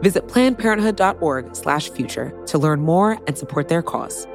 Visit 0.00 0.28
plannedparenthood.org/future 0.28 2.44
to 2.46 2.58
learn 2.58 2.80
more 2.80 3.18
and 3.26 3.36
support 3.36 3.68
their 3.68 3.82
cause. 3.82 4.26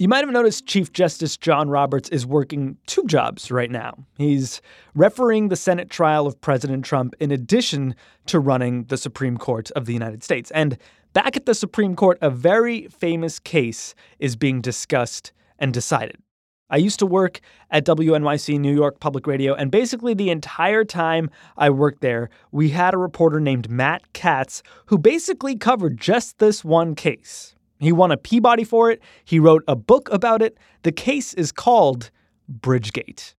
You 0.00 0.08
might 0.08 0.24
have 0.24 0.30
noticed 0.30 0.66
Chief 0.66 0.94
Justice 0.94 1.36
John 1.36 1.68
Roberts 1.68 2.08
is 2.08 2.24
working 2.24 2.78
two 2.86 3.04
jobs 3.04 3.50
right 3.50 3.70
now. 3.70 4.06
He's 4.16 4.62
refereeing 4.94 5.48
the 5.48 5.56
Senate 5.56 5.90
trial 5.90 6.26
of 6.26 6.40
President 6.40 6.86
Trump 6.86 7.14
in 7.20 7.30
addition 7.30 7.94
to 8.24 8.40
running 8.40 8.84
the 8.84 8.96
Supreme 8.96 9.36
Court 9.36 9.70
of 9.72 9.84
the 9.84 9.92
United 9.92 10.24
States. 10.24 10.50
And 10.52 10.78
back 11.12 11.36
at 11.36 11.44
the 11.44 11.54
Supreme 11.54 11.96
Court, 11.96 12.16
a 12.22 12.30
very 12.30 12.88
famous 12.88 13.38
case 13.38 13.94
is 14.18 14.36
being 14.36 14.62
discussed 14.62 15.32
and 15.58 15.70
decided. 15.70 16.16
I 16.70 16.76
used 16.76 16.98
to 17.00 17.06
work 17.06 17.40
at 17.70 17.84
WNYC 17.84 18.58
New 18.60 18.74
York 18.74 19.00
Public 19.00 19.26
Radio, 19.26 19.54
and 19.54 19.70
basically 19.70 20.14
the 20.14 20.30
entire 20.30 20.84
time 20.84 21.28
I 21.56 21.70
worked 21.70 22.00
there, 22.00 22.30
we 22.52 22.70
had 22.70 22.94
a 22.94 22.98
reporter 22.98 23.40
named 23.40 23.68
Matt 23.68 24.12
Katz 24.12 24.62
who 24.86 24.96
basically 24.96 25.56
covered 25.56 25.98
just 25.98 26.38
this 26.38 26.64
one 26.64 26.94
case. 26.94 27.56
He 27.80 27.92
won 27.92 28.12
a 28.12 28.16
Peabody 28.16 28.64
for 28.64 28.90
it. 28.90 29.00
He 29.24 29.40
wrote 29.40 29.64
a 29.66 29.74
book 29.74 30.08
about 30.12 30.42
it. 30.42 30.58
The 30.82 30.92
case 30.92 31.34
is 31.34 31.50
called 31.50 32.10
Bridgegate. 32.50 33.34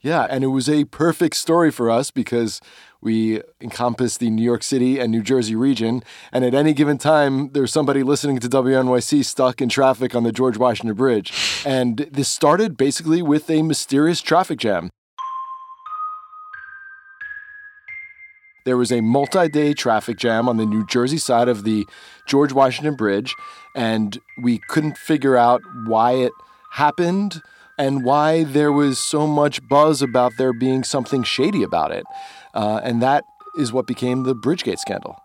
Yeah, 0.00 0.26
and 0.30 0.44
it 0.44 0.48
was 0.48 0.68
a 0.68 0.84
perfect 0.84 1.36
story 1.36 1.72
for 1.72 1.90
us 1.90 2.10
because 2.10 2.60
we 3.00 3.42
encompass 3.60 4.16
the 4.16 4.30
New 4.30 4.42
York 4.42 4.62
City 4.62 4.98
and 4.98 5.10
New 5.10 5.22
Jersey 5.22 5.56
region. 5.56 6.02
And 6.32 6.44
at 6.44 6.54
any 6.54 6.72
given 6.72 6.98
time, 6.98 7.50
there's 7.50 7.72
somebody 7.72 8.02
listening 8.02 8.38
to 8.40 8.48
WNYC 8.48 9.24
stuck 9.24 9.60
in 9.60 9.68
traffic 9.68 10.14
on 10.14 10.22
the 10.22 10.32
George 10.32 10.56
Washington 10.56 10.94
Bridge. 10.94 11.32
And 11.66 11.98
this 12.12 12.28
started 12.28 12.76
basically 12.76 13.22
with 13.22 13.50
a 13.50 13.62
mysterious 13.62 14.20
traffic 14.20 14.58
jam. 14.60 14.90
There 18.64 18.76
was 18.76 18.92
a 18.92 19.00
multi 19.00 19.48
day 19.48 19.72
traffic 19.72 20.18
jam 20.18 20.48
on 20.48 20.58
the 20.58 20.66
New 20.66 20.86
Jersey 20.86 21.18
side 21.18 21.48
of 21.48 21.64
the 21.64 21.86
George 22.26 22.52
Washington 22.52 22.96
Bridge, 22.96 23.34
and 23.74 24.18
we 24.42 24.58
couldn't 24.68 24.98
figure 24.98 25.36
out 25.36 25.62
why 25.86 26.12
it 26.12 26.32
happened 26.72 27.40
and 27.78 28.04
why 28.04 28.44
there 28.44 28.72
was 28.72 28.98
so 28.98 29.26
much 29.26 29.66
buzz 29.68 30.02
about 30.02 30.32
there 30.36 30.52
being 30.52 30.84
something 30.84 31.22
shady 31.22 31.62
about 31.62 31.92
it. 31.92 32.04
Uh, 32.52 32.80
and 32.82 33.00
that 33.00 33.24
is 33.56 33.72
what 33.72 33.86
became 33.86 34.24
the 34.24 34.34
Bridgegate 34.34 34.78
scandal. 34.78 35.16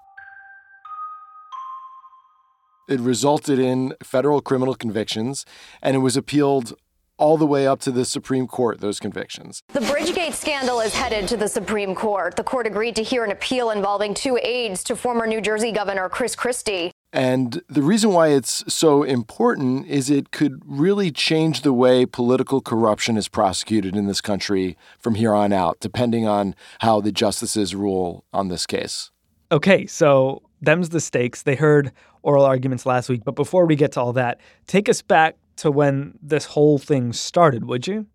It 2.88 3.00
resulted 3.00 3.60
in 3.60 3.96
federal 4.04 4.42
criminal 4.42 4.76
convictions, 4.76 5.46
and 5.82 5.96
it 5.96 6.00
was 6.00 6.18
appealed 6.18 6.74
all 7.18 7.38
the 7.38 7.46
way 7.46 7.66
up 7.66 7.80
to 7.80 7.92
the 7.92 8.06
Supreme 8.06 8.48
Court, 8.48 8.82
those 8.82 9.00
convictions. 9.00 9.62
The 9.72 9.80
Bridgegate 9.80 10.34
scandal 10.34 10.80
is 10.82 10.94
headed 10.94 11.28
to 11.30 11.38
the 11.38 11.48
Supreme 11.48 11.96
Court. 11.96 12.36
The 12.36 12.44
court 12.44 12.68
agreed 12.68 12.96
to 12.98 13.04
hear 13.04 13.24
an 13.24 13.32
appeal 13.32 13.72
involving 13.72 14.14
two 14.14 14.38
aides 14.42 14.84
to 14.86 14.96
former 14.96 15.26
New 15.26 15.40
Jersey 15.40 15.72
Governor 15.72 16.10
Chris 16.10 16.36
Christie. 16.36 16.92
And 17.14 17.62
the 17.70 17.84
reason 17.84 18.12
why 18.12 18.30
it's 18.30 18.64
so 18.74 19.04
important 19.04 19.86
is 19.86 20.10
it 20.10 20.32
could 20.32 20.64
really 20.66 21.12
change 21.12 21.62
the 21.62 21.72
way 21.72 22.08
political 22.08 22.60
corruption 22.60 23.18
is 23.18 23.28
prosecuted 23.28 23.96
in 23.96 24.08
this 24.08 24.20
country 24.20 24.76
from 24.98 25.14
here 25.14 25.34
on 25.34 25.54
out, 25.54 25.80
depending 25.80 26.28
on 26.28 26.56
how 26.80 27.00
the 27.02 27.12
justices 27.12 27.76
rule 27.76 28.26
on 28.34 28.48
this 28.48 28.66
case. 28.66 29.12
Okay, 29.52 29.86
so 29.86 30.42
them's 30.60 30.90
the 30.90 31.00
stakes. 31.00 31.44
They 31.44 31.54
heard 31.54 31.92
oral 32.24 32.46
arguments 32.46 32.84
last 32.84 33.10
week, 33.10 33.22
but 33.24 33.36
before 33.36 33.68
we 33.68 33.76
get 33.76 33.92
to 33.92 34.02
all 34.02 34.14
that, 34.14 34.42
take 34.66 34.90
us 34.90 35.04
back 35.04 35.36
to 35.58 35.70
when 35.70 36.18
this 36.20 36.46
whole 36.46 36.80
thing 36.80 37.14
started, 37.14 37.66
would 37.66 37.86
you? 37.86 38.08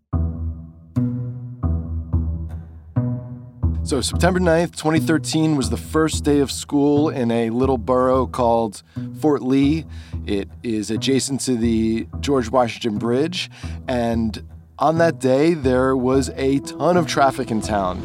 So, 3.88 4.02
September 4.02 4.38
9th, 4.38 4.76
2013 4.76 5.56
was 5.56 5.70
the 5.70 5.78
first 5.78 6.22
day 6.22 6.40
of 6.40 6.52
school 6.52 7.08
in 7.08 7.30
a 7.30 7.48
little 7.48 7.78
borough 7.78 8.26
called 8.26 8.82
Fort 9.18 9.40
Lee. 9.40 9.86
It 10.26 10.50
is 10.62 10.90
adjacent 10.90 11.40
to 11.46 11.56
the 11.56 12.06
George 12.20 12.50
Washington 12.50 12.98
Bridge. 12.98 13.50
And 13.88 14.46
on 14.78 14.98
that 14.98 15.20
day, 15.20 15.54
there 15.54 15.96
was 15.96 16.28
a 16.36 16.58
ton 16.58 16.98
of 16.98 17.06
traffic 17.06 17.50
in 17.50 17.62
town. 17.62 18.02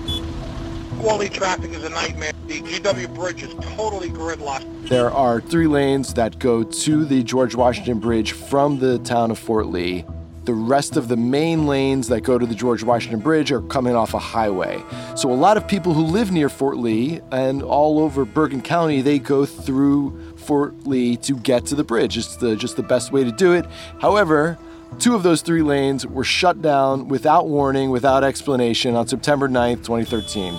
Quality 1.01 1.27
traffic 1.37 1.71
is 1.71 1.83
a 1.83 1.89
nightmare. 1.89 2.31
The 2.47 2.61
GW 2.61 3.13
Bridge 3.13 3.43
is 3.43 3.53
totally 3.75 4.09
gridlocked. 4.09 4.87
There 4.87 5.11
are 5.11 5.41
three 5.41 5.67
lanes 5.67 6.13
that 6.13 6.39
go 6.39 6.63
to 6.63 7.03
the 7.03 7.23
George 7.23 7.55
Washington 7.55 7.99
Bridge 7.99 8.31
from 8.31 8.79
the 8.79 8.99
town 8.99 9.31
of 9.31 9.37
Fort 9.37 9.65
Lee. 9.65 10.05
The 10.45 10.53
rest 10.53 10.97
of 10.97 11.07
the 11.07 11.15
main 11.15 11.67
lanes 11.67 12.09
that 12.09 12.21
go 12.21 12.37
to 12.37 12.45
the 12.45 12.53
George 12.53 12.83
Washington 12.83 13.21
Bridge 13.21 13.49
are 13.51 13.61
coming 13.61 13.95
off 13.95 14.13
a 14.13 14.19
highway. 14.19 14.83
So 15.15 15.31
a 15.31 15.33
lot 15.33 15.55
of 15.55 15.67
people 15.69 15.93
who 15.93 16.03
live 16.03 16.31
near 16.31 16.49
Fort 16.49 16.77
Lee 16.77 17.21
and 17.31 17.63
all 17.63 17.99
over 17.99 18.25
Bergen 18.25 18.61
County, 18.61 19.01
they 19.01 19.19
go 19.19 19.45
through 19.45 20.35
Fort 20.35 20.85
Lee 20.85 21.15
to 21.17 21.37
get 21.37 21.65
to 21.67 21.75
the 21.75 21.83
bridge. 21.85 22.17
It's 22.17 22.35
the, 22.35 22.57
just 22.57 22.75
the 22.75 22.83
best 22.83 23.13
way 23.13 23.23
to 23.23 23.31
do 23.31 23.53
it. 23.53 23.65
However, 24.01 24.57
two 24.99 25.15
of 25.15 25.23
those 25.23 25.41
three 25.41 25.61
lanes 25.61 26.05
were 26.05 26.25
shut 26.25 26.61
down 26.61 27.07
without 27.07 27.47
warning, 27.47 27.89
without 27.89 28.25
explanation 28.25 28.95
on 28.95 29.07
September 29.07 29.47
9th, 29.47 29.85
2013. 29.85 30.53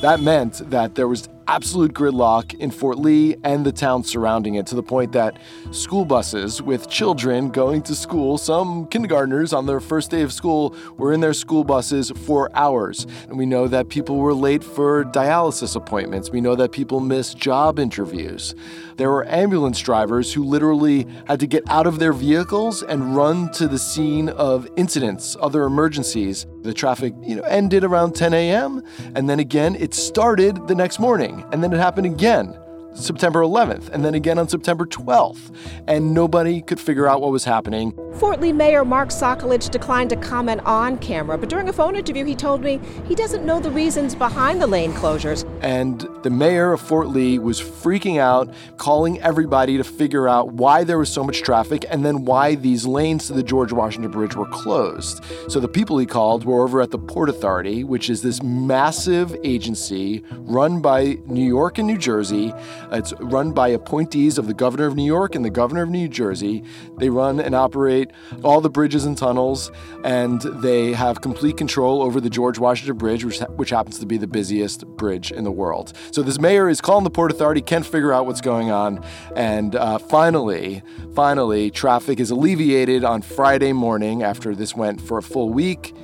That 0.00 0.20
meant 0.20 0.68
that 0.70 0.96
there 0.96 1.06
was 1.06 1.28
absolute 1.50 1.92
gridlock 1.92 2.54
in 2.60 2.70
Fort 2.70 2.96
Lee 2.96 3.34
and 3.42 3.66
the 3.66 3.72
town 3.72 4.04
surrounding 4.04 4.54
it 4.54 4.68
to 4.68 4.76
the 4.76 4.84
point 4.84 5.10
that 5.10 5.36
school 5.72 6.04
buses 6.04 6.62
with 6.62 6.88
children 6.88 7.50
going 7.50 7.82
to 7.82 7.92
school, 7.92 8.38
some 8.38 8.86
kindergartners 8.86 9.52
on 9.52 9.66
their 9.66 9.80
first 9.80 10.12
day 10.12 10.22
of 10.22 10.32
school, 10.32 10.76
were 10.96 11.12
in 11.12 11.18
their 11.18 11.34
school 11.34 11.64
buses 11.64 12.12
for 12.24 12.48
hours. 12.54 13.04
And 13.28 13.36
we 13.36 13.46
know 13.46 13.66
that 13.66 13.88
people 13.88 14.18
were 14.18 14.32
late 14.32 14.62
for 14.62 15.04
dialysis 15.06 15.74
appointments. 15.74 16.30
We 16.30 16.40
know 16.40 16.54
that 16.54 16.70
people 16.70 17.00
missed 17.00 17.36
job 17.36 17.80
interviews. 17.80 18.54
There 19.00 19.08
were 19.08 19.26
ambulance 19.28 19.80
drivers 19.80 20.30
who 20.30 20.44
literally 20.44 21.06
had 21.26 21.40
to 21.40 21.46
get 21.46 21.62
out 21.70 21.86
of 21.86 21.98
their 21.98 22.12
vehicles 22.12 22.82
and 22.82 23.16
run 23.16 23.50
to 23.52 23.66
the 23.66 23.78
scene 23.78 24.28
of 24.28 24.68
incidents, 24.76 25.38
other 25.40 25.64
emergencies. 25.64 26.44
The 26.60 26.74
traffic, 26.74 27.14
you 27.22 27.36
know, 27.36 27.42
ended 27.44 27.82
around 27.82 28.14
10 28.14 28.34
a.m. 28.34 28.82
and 29.14 29.26
then 29.26 29.40
again 29.40 29.74
it 29.76 29.94
started 29.94 30.68
the 30.68 30.74
next 30.74 30.98
morning 30.98 31.42
and 31.50 31.64
then 31.64 31.72
it 31.72 31.78
happened 31.78 32.08
again 32.08 32.54
September 32.94 33.40
11th, 33.40 33.88
and 33.90 34.04
then 34.04 34.14
again 34.14 34.38
on 34.38 34.48
September 34.48 34.84
12th, 34.84 35.54
and 35.86 36.12
nobody 36.12 36.60
could 36.60 36.80
figure 36.80 37.06
out 37.06 37.20
what 37.20 37.30
was 37.30 37.44
happening. 37.44 37.92
Fort 38.14 38.40
Lee 38.40 38.52
Mayor 38.52 38.84
Mark 38.84 39.10
Sokolich 39.10 39.70
declined 39.70 40.10
to 40.10 40.16
comment 40.16 40.60
on 40.64 40.98
camera, 40.98 41.38
but 41.38 41.48
during 41.48 41.68
a 41.68 41.72
phone 41.72 41.96
interview, 41.96 42.24
he 42.24 42.34
told 42.34 42.62
me 42.62 42.80
he 43.06 43.14
doesn't 43.14 43.44
know 43.46 43.60
the 43.60 43.70
reasons 43.70 44.14
behind 44.14 44.60
the 44.60 44.66
lane 44.66 44.92
closures. 44.92 45.48
And 45.62 46.06
the 46.22 46.30
mayor 46.30 46.72
of 46.72 46.80
Fort 46.80 47.08
Lee 47.08 47.38
was 47.38 47.60
freaking 47.60 48.18
out, 48.18 48.52
calling 48.76 49.20
everybody 49.20 49.76
to 49.76 49.84
figure 49.84 50.28
out 50.28 50.52
why 50.52 50.84
there 50.84 50.98
was 50.98 51.10
so 51.10 51.24
much 51.24 51.42
traffic 51.42 51.84
and 51.88 52.04
then 52.04 52.24
why 52.24 52.56
these 52.56 52.86
lanes 52.86 53.28
to 53.28 53.32
the 53.32 53.42
George 53.42 53.72
Washington 53.72 54.10
Bridge 54.10 54.34
were 54.34 54.46
closed. 54.46 55.24
So 55.48 55.60
the 55.60 55.68
people 55.68 55.98
he 55.98 56.06
called 56.06 56.44
were 56.44 56.62
over 56.62 56.80
at 56.80 56.90
the 56.90 56.98
Port 56.98 57.28
Authority, 57.28 57.84
which 57.84 58.10
is 58.10 58.22
this 58.22 58.42
massive 58.42 59.36
agency 59.44 60.22
run 60.32 60.80
by 60.80 61.18
New 61.26 61.46
York 61.46 61.78
and 61.78 61.86
New 61.86 61.98
Jersey 61.98 62.52
It's 62.92 63.12
run 63.20 63.52
by 63.52 63.68
appointees 63.68 64.38
of 64.38 64.46
the 64.46 64.54
governor 64.54 64.86
of 64.86 64.96
New 64.96 65.04
York 65.04 65.34
and 65.34 65.44
the 65.44 65.50
governor 65.50 65.82
of 65.82 65.90
New 65.90 66.08
Jersey. 66.08 66.64
They 66.98 67.08
run 67.10 67.40
and 67.40 67.54
operate 67.54 68.10
all 68.42 68.60
the 68.60 68.70
bridges 68.70 69.04
and 69.04 69.16
tunnels, 69.16 69.70
and 70.04 70.40
they 70.40 70.92
have 70.92 71.20
complete 71.20 71.56
control 71.56 72.02
over 72.02 72.20
the 72.20 72.30
George 72.30 72.58
Washington 72.58 72.96
Bridge, 72.96 73.24
which, 73.24 73.38
which 73.56 73.70
happens 73.70 73.98
to 73.98 74.06
be 74.06 74.16
the 74.16 74.26
busiest 74.26 74.86
bridge 74.86 75.30
in 75.32 75.44
the 75.44 75.52
world. 75.52 75.92
So 76.12 76.22
this 76.22 76.40
mayor 76.40 76.68
is 76.68 76.80
calling 76.80 77.04
the 77.04 77.10
Port 77.10 77.30
Authority, 77.30 77.62
can't 77.62 77.86
figure 77.86 78.12
out 78.12 78.26
what's 78.26 78.40
going 78.40 78.70
on, 78.70 79.04
and 79.36 79.76
uh, 79.76 79.98
finally, 79.98 80.82
finally, 81.14 81.70
traffic 81.70 82.20
is 82.20 82.30
alleviated 82.30 83.04
on 83.04 83.22
Friday 83.22 83.72
morning 83.72 84.22
after 84.22 84.54
this 84.54 84.74
went 84.74 85.00
for 85.00 85.18
a 85.18 85.22
full 85.22 85.50
week 85.50 85.94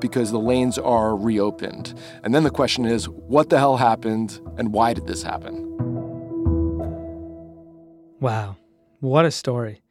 because 0.00 0.30
the 0.30 0.38
lanes 0.38 0.78
are 0.78 1.16
reopened. 1.16 1.98
And 2.22 2.34
then 2.34 2.44
the 2.44 2.50
question 2.50 2.84
is 2.84 3.08
what 3.08 3.50
the 3.50 3.58
hell 3.58 3.76
happened 3.76 4.40
and 4.56 4.72
why 4.72 4.92
did 4.94 5.06
this 5.06 5.22
happen? 5.22 5.67
Wow. 8.20 8.56
What 9.00 9.24
a 9.24 9.30
story. 9.30 9.82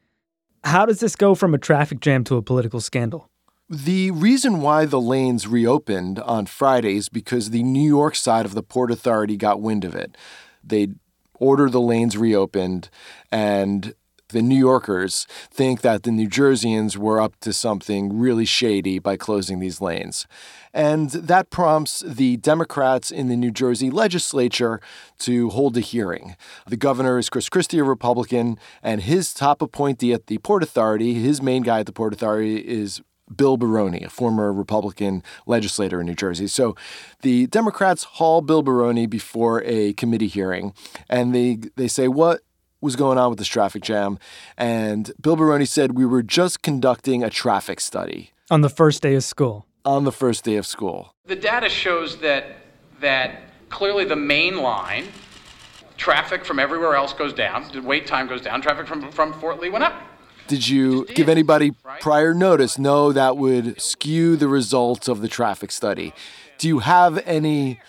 How 0.64 0.84
does 0.84 1.00
this 1.00 1.16
go 1.16 1.34
from 1.34 1.54
a 1.54 1.58
traffic 1.58 2.00
jam 2.00 2.24
to 2.24 2.36
a 2.36 2.42
political 2.42 2.80
scandal? 2.80 3.30
The 3.70 4.10
reason 4.10 4.60
why 4.60 4.86
the 4.86 5.00
lanes 5.00 5.46
reopened 5.46 6.18
on 6.20 6.46
Fridays 6.46 7.08
because 7.08 7.50
the 7.50 7.62
New 7.62 7.86
York 7.86 8.14
side 8.16 8.46
of 8.46 8.54
the 8.54 8.62
Port 8.62 8.90
Authority 8.90 9.36
got 9.36 9.60
wind 9.60 9.84
of 9.84 9.94
it. 9.94 10.16
They 10.64 10.88
ordered 11.34 11.72
the 11.72 11.80
lanes 11.80 12.16
reopened 12.16 12.90
and 13.30 13.94
the 14.30 14.42
New 14.42 14.56
Yorkers 14.56 15.26
think 15.50 15.80
that 15.80 16.02
the 16.02 16.10
New 16.10 16.28
Jerseyans 16.28 16.96
were 16.96 17.20
up 17.20 17.38
to 17.40 17.52
something 17.52 18.18
really 18.18 18.44
shady 18.44 18.98
by 18.98 19.16
closing 19.16 19.58
these 19.58 19.80
lanes. 19.80 20.26
And 20.74 21.10
that 21.10 21.50
prompts 21.50 22.00
the 22.00 22.36
Democrats 22.36 23.10
in 23.10 23.28
the 23.28 23.36
New 23.36 23.50
Jersey 23.50 23.90
legislature 23.90 24.80
to 25.20 25.50
hold 25.50 25.76
a 25.76 25.80
hearing. 25.80 26.36
The 26.66 26.76
governor 26.76 27.18
is 27.18 27.30
Chris 27.30 27.48
Christie, 27.48 27.78
a 27.78 27.84
Republican, 27.84 28.58
and 28.82 29.02
his 29.02 29.32
top 29.32 29.62
appointee 29.62 30.12
at 30.12 30.26
the 30.26 30.38
Port 30.38 30.62
Authority, 30.62 31.14
his 31.14 31.40
main 31.40 31.62
guy 31.62 31.80
at 31.80 31.86
the 31.86 31.92
Port 31.92 32.12
Authority, 32.12 32.58
is 32.58 33.00
Bill 33.34 33.56
Baroni, 33.56 34.02
a 34.04 34.10
former 34.10 34.52
Republican 34.52 35.22
legislator 35.46 36.00
in 36.00 36.06
New 36.06 36.14
Jersey. 36.14 36.46
So 36.46 36.74
the 37.22 37.46
Democrats 37.46 38.04
haul 38.04 38.40
Bill 38.40 38.62
Baroni 38.62 39.06
before 39.06 39.62
a 39.64 39.92
committee 39.94 40.28
hearing, 40.28 40.72
and 41.08 41.34
they, 41.34 41.58
they 41.76 41.88
say, 41.88 42.08
What 42.08 42.40
was 42.80 42.96
going 42.96 43.18
on 43.18 43.30
with 43.30 43.38
this 43.38 43.48
traffic 43.48 43.82
jam. 43.82 44.18
And 44.56 45.12
Bill 45.20 45.36
Baroni 45.36 45.64
said 45.64 45.96
we 45.96 46.06
were 46.06 46.22
just 46.22 46.62
conducting 46.62 47.22
a 47.24 47.30
traffic 47.30 47.80
study. 47.80 48.32
On 48.50 48.60
the 48.60 48.70
first 48.70 49.02
day 49.02 49.14
of 49.14 49.24
school. 49.24 49.66
On 49.84 50.04
the 50.04 50.12
first 50.12 50.44
day 50.44 50.56
of 50.56 50.66
school. 50.66 51.14
The 51.26 51.36
data 51.36 51.68
shows 51.68 52.18
that 52.18 52.56
that 53.00 53.42
clearly 53.68 54.04
the 54.04 54.16
main 54.16 54.58
line, 54.58 55.06
traffic 55.96 56.44
from 56.44 56.58
everywhere 56.58 56.94
else 56.94 57.12
goes 57.12 57.32
down, 57.32 57.70
the 57.72 57.80
wait 57.80 58.06
time 58.06 58.26
goes 58.26 58.40
down, 58.40 58.60
traffic 58.60 58.86
from, 58.86 59.10
from 59.12 59.32
Fort 59.34 59.60
Lee 59.60 59.70
went 59.70 59.84
up. 59.84 59.94
Did 60.46 60.66
you 60.66 61.04
give 61.14 61.28
anybody 61.28 61.72
prior 62.00 62.32
notice? 62.32 62.78
No, 62.78 63.12
that 63.12 63.36
would 63.36 63.80
skew 63.80 64.34
the 64.34 64.48
results 64.48 65.06
of 65.06 65.20
the 65.20 65.28
traffic 65.28 65.70
study. 65.70 66.14
Do 66.56 66.68
you 66.68 66.78
have 66.78 67.22
any 67.26 67.80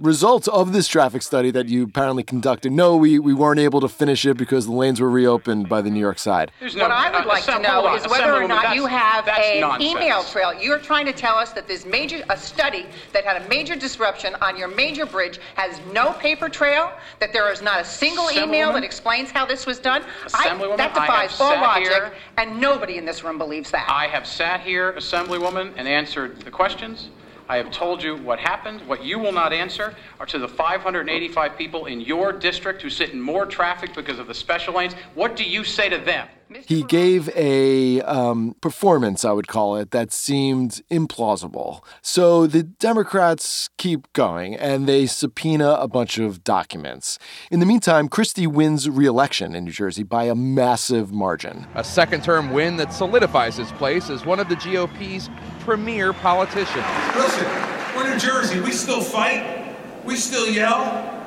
results 0.00 0.48
of 0.48 0.72
this 0.72 0.88
traffic 0.88 1.22
study 1.22 1.50
that 1.50 1.68
you 1.68 1.84
apparently 1.84 2.22
conducted. 2.22 2.72
No, 2.72 2.96
we, 2.96 3.18
we 3.18 3.34
weren't 3.34 3.60
able 3.60 3.80
to 3.80 3.88
finish 3.88 4.24
it 4.24 4.36
because 4.36 4.66
the 4.66 4.72
lanes 4.72 5.00
were 5.00 5.10
reopened 5.10 5.68
by 5.68 5.82
the 5.82 5.90
New 5.90 6.00
York 6.00 6.18
side. 6.18 6.50
No, 6.60 6.82
what 6.82 6.90
I 6.90 7.10
would 7.10 7.26
uh, 7.26 7.28
like 7.28 7.44
to 7.44 7.58
know 7.58 7.94
is 7.94 8.06
whether 8.08 8.34
or 8.34 8.48
not 8.48 8.74
you 8.74 8.86
have 8.86 9.28
an 9.28 9.80
email 9.80 10.22
trail. 10.24 10.54
You're 10.54 10.78
trying 10.78 11.06
to 11.06 11.12
tell 11.12 11.36
us 11.36 11.52
that 11.52 11.68
this 11.68 11.84
major 11.84 12.22
a 12.30 12.36
study 12.36 12.86
that 13.12 13.24
had 13.24 13.42
a 13.42 13.48
major 13.48 13.76
disruption 13.76 14.34
on 14.40 14.56
your 14.56 14.68
major 14.68 15.06
bridge 15.06 15.38
has 15.56 15.80
no 15.92 16.12
paper 16.14 16.48
trail, 16.48 16.92
that 17.18 17.32
there 17.32 17.50
is 17.52 17.62
not 17.62 17.80
a 17.80 17.84
single 17.84 18.30
email 18.30 18.72
that 18.72 18.84
explains 18.84 19.30
how 19.30 19.44
this 19.44 19.66
was 19.66 19.78
done. 19.78 20.02
I, 20.34 20.56
that 20.76 20.94
defies 20.94 21.40
all 21.40 21.52
logic, 21.52 21.88
here, 21.88 22.12
and 22.36 22.60
nobody 22.60 22.96
in 22.96 23.04
this 23.04 23.22
room 23.22 23.38
believes 23.38 23.70
that. 23.70 23.88
I 23.88 24.06
have 24.06 24.26
sat 24.26 24.60
here, 24.60 24.92
Assemblywoman, 24.92 25.72
and 25.76 25.86
answered 25.86 26.40
the 26.40 26.50
questions. 26.50 27.10
I 27.50 27.56
have 27.56 27.72
told 27.72 28.00
you 28.00 28.14
what 28.14 28.38
happened. 28.38 28.86
What 28.86 29.02
you 29.02 29.18
will 29.18 29.32
not 29.32 29.52
answer 29.52 29.92
are 30.20 30.26
to 30.26 30.38
the 30.38 30.46
585 30.46 31.58
people 31.58 31.86
in 31.86 32.00
your 32.00 32.32
district 32.32 32.80
who 32.80 32.88
sit 32.88 33.10
in 33.10 33.20
more 33.20 33.44
traffic 33.44 33.92
because 33.92 34.20
of 34.20 34.28
the 34.28 34.34
special 34.34 34.74
lanes. 34.74 34.92
What 35.16 35.34
do 35.34 35.42
you 35.42 35.64
say 35.64 35.88
to 35.88 35.98
them? 35.98 36.28
He 36.66 36.82
gave 36.82 37.28
a 37.36 38.00
um, 38.02 38.56
performance, 38.60 39.24
I 39.24 39.32
would 39.32 39.46
call 39.46 39.76
it, 39.76 39.92
that 39.92 40.12
seemed 40.12 40.82
implausible. 40.90 41.82
So 42.02 42.46
the 42.46 42.64
Democrats 42.64 43.70
keep 43.76 44.12
going 44.14 44.56
and 44.56 44.88
they 44.88 45.06
subpoena 45.06 45.72
a 45.74 45.86
bunch 45.86 46.18
of 46.18 46.42
documents. 46.42 47.18
In 47.50 47.60
the 47.60 47.66
meantime, 47.66 48.08
Christie 48.08 48.48
wins 48.48 48.88
re 48.88 49.06
election 49.06 49.54
in 49.54 49.64
New 49.64 49.70
Jersey 49.70 50.02
by 50.02 50.24
a 50.24 50.34
massive 50.34 51.12
margin. 51.12 51.66
A 51.74 51.84
second 51.84 52.24
term 52.24 52.50
win 52.50 52.76
that 52.78 52.92
solidifies 52.92 53.56
his 53.56 53.70
place 53.72 54.10
as 54.10 54.26
one 54.26 54.40
of 54.40 54.48
the 54.48 54.56
GOP's 54.56 55.30
premier 55.60 56.12
politicians. 56.12 56.84
Listen, 57.14 57.46
we're 57.94 58.12
New 58.12 58.18
Jersey. 58.18 58.60
We 58.60 58.72
still 58.72 59.02
fight, 59.02 59.76
we 60.04 60.16
still 60.16 60.48
yell, 60.48 61.26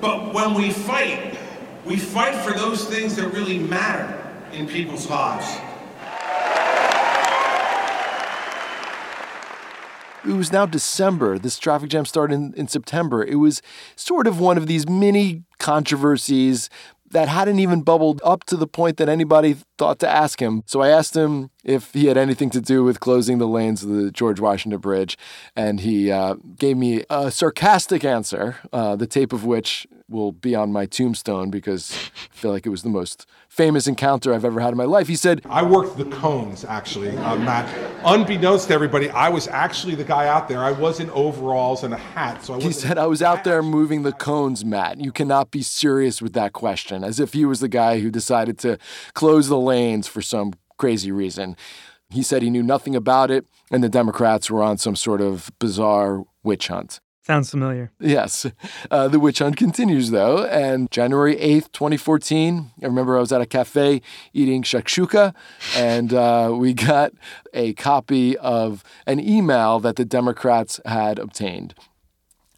but 0.00 0.34
when 0.34 0.54
we 0.54 0.70
fight, 0.70 1.38
we 1.84 1.96
fight 1.96 2.34
for 2.44 2.52
those 2.52 2.84
things 2.86 3.14
that 3.16 3.28
really 3.28 3.58
matter 3.58 4.23
in 4.54 4.66
people's 4.66 5.08
lives. 5.10 5.58
It 10.26 10.32
was 10.32 10.52
now 10.52 10.64
December. 10.64 11.38
This 11.38 11.58
traffic 11.58 11.90
jam 11.90 12.06
started 12.06 12.34
in, 12.34 12.54
in 12.54 12.68
September. 12.68 13.22
It 13.22 13.34
was 13.34 13.60
sort 13.94 14.26
of 14.26 14.40
one 14.40 14.56
of 14.56 14.66
these 14.66 14.88
mini 14.88 15.42
controversies 15.58 16.70
that 17.10 17.28
hadn't 17.28 17.58
even 17.58 17.82
bubbled 17.82 18.22
up 18.24 18.44
to 18.44 18.56
the 18.56 18.66
point 18.66 18.96
that 18.96 19.08
anybody 19.08 19.56
thought 19.78 19.98
to 20.00 20.08
ask 20.08 20.40
him. 20.40 20.62
So 20.66 20.80
I 20.80 20.88
asked 20.88 21.16
him 21.16 21.50
if 21.64 21.92
he 21.92 22.06
had 22.06 22.16
anything 22.16 22.50
to 22.50 22.60
do 22.60 22.84
with 22.84 23.00
closing 23.00 23.38
the 23.38 23.48
lanes 23.48 23.82
of 23.82 23.90
the 23.90 24.10
George 24.10 24.40
Washington 24.40 24.80
Bridge, 24.80 25.16
and 25.56 25.80
he 25.80 26.10
uh, 26.10 26.34
gave 26.58 26.76
me 26.76 27.04
a 27.10 27.30
sarcastic 27.30 28.04
answer, 28.04 28.56
uh, 28.72 28.96
the 28.96 29.06
tape 29.06 29.32
of 29.32 29.44
which 29.44 29.86
will 30.08 30.32
be 30.32 30.54
on 30.54 30.70
my 30.70 30.84
tombstone 30.84 31.50
because 31.50 31.92
I 31.92 32.36
feel 32.36 32.50
like 32.50 32.66
it 32.66 32.68
was 32.68 32.82
the 32.82 32.90
most 32.90 33.26
famous 33.48 33.86
encounter 33.86 34.34
I've 34.34 34.44
ever 34.44 34.60
had 34.60 34.70
in 34.70 34.76
my 34.76 34.84
life. 34.84 35.08
He 35.08 35.16
said, 35.16 35.40
I 35.48 35.62
worked 35.62 35.96
the 35.96 36.04
cones, 36.06 36.64
actually, 36.64 37.16
uh, 37.16 37.36
Matt. 37.36 37.72
Unbeknownst 38.04 38.68
to 38.68 38.74
everybody, 38.74 39.08
I 39.10 39.28
was 39.28 39.48
actually 39.48 39.94
the 39.94 40.04
guy 40.04 40.26
out 40.28 40.48
there. 40.48 40.60
I 40.60 40.72
was 40.72 41.00
in 41.00 41.08
overalls 41.10 41.84
and 41.84 41.94
a 41.94 41.98
hat. 41.98 42.44
So 42.44 42.58
he 42.58 42.72
said, 42.72 42.98
I 42.98 43.06
was 43.06 43.22
out 43.22 43.44
there 43.44 43.62
moving 43.62 44.02
the 44.02 44.12
cones, 44.12 44.64
Matt. 44.64 45.00
You 45.00 45.12
cannot 45.12 45.50
be 45.50 45.62
serious 45.62 46.20
with 46.20 46.32
that 46.34 46.52
question, 46.52 47.02
as 47.02 47.18
if 47.18 47.32
he 47.32 47.44
was 47.44 47.60
the 47.60 47.68
guy 47.68 48.00
who 48.00 48.10
decided 48.10 48.58
to 48.58 48.78
close 49.14 49.48
the 49.48 49.58
lanes 49.64 50.06
for 50.06 50.22
some 50.22 50.54
crazy 50.76 51.10
reason. 51.10 51.56
He 52.10 52.22
said 52.22 52.42
he 52.42 52.50
knew 52.50 52.62
nothing 52.62 52.94
about 52.94 53.30
it, 53.30 53.46
and 53.70 53.82
the 53.82 53.88
Democrats 53.88 54.50
were 54.50 54.62
on 54.62 54.78
some 54.78 54.96
sort 54.96 55.20
of 55.20 55.50
bizarre 55.58 56.24
witch 56.42 56.68
hunt. 56.68 57.00
Sounds 57.26 57.50
familiar. 57.50 57.90
Yes. 57.98 58.46
Uh, 58.90 59.08
the 59.08 59.18
witch 59.18 59.38
hunt 59.38 59.56
continues, 59.56 60.10
though. 60.10 60.44
And 60.44 60.90
January 60.90 61.36
8th, 61.36 61.72
2014, 61.72 62.72
I 62.82 62.84
remember 62.84 63.16
I 63.16 63.20
was 63.20 63.32
at 63.32 63.40
a 63.40 63.46
cafe 63.46 64.02
eating 64.34 64.62
shakshuka, 64.62 65.34
and 65.74 66.12
uh, 66.12 66.52
we 66.54 66.74
got 66.74 67.12
a 67.54 67.72
copy 67.74 68.36
of 68.36 68.84
an 69.06 69.20
email 69.20 69.80
that 69.80 69.96
the 69.96 70.04
Democrats 70.04 70.80
had 70.84 71.18
obtained. 71.18 71.74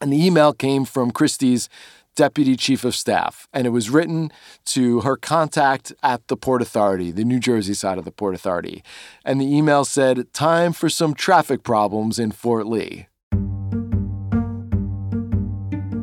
And 0.00 0.12
the 0.12 0.26
email 0.26 0.52
came 0.52 0.84
from 0.84 1.12
Christie's 1.12 1.68
deputy 2.16 2.56
chief 2.56 2.84
of 2.84 2.96
staff, 2.96 3.46
and 3.52 3.66
it 3.66 3.70
was 3.70 3.88
written 3.90 4.32
to 4.64 5.02
her 5.02 5.16
contact 5.16 5.92
at 6.02 6.26
the 6.26 6.36
Port 6.36 6.60
Authority, 6.62 7.12
the 7.12 7.24
New 7.24 7.38
Jersey 7.38 7.74
side 7.74 7.98
of 7.98 8.04
the 8.04 8.10
Port 8.10 8.34
Authority. 8.34 8.82
And 9.24 9.40
the 9.40 9.46
email 9.46 9.84
said, 9.84 10.32
Time 10.32 10.72
for 10.72 10.88
some 10.88 11.14
traffic 11.14 11.62
problems 11.62 12.18
in 12.18 12.32
Fort 12.32 12.66
Lee. 12.66 13.06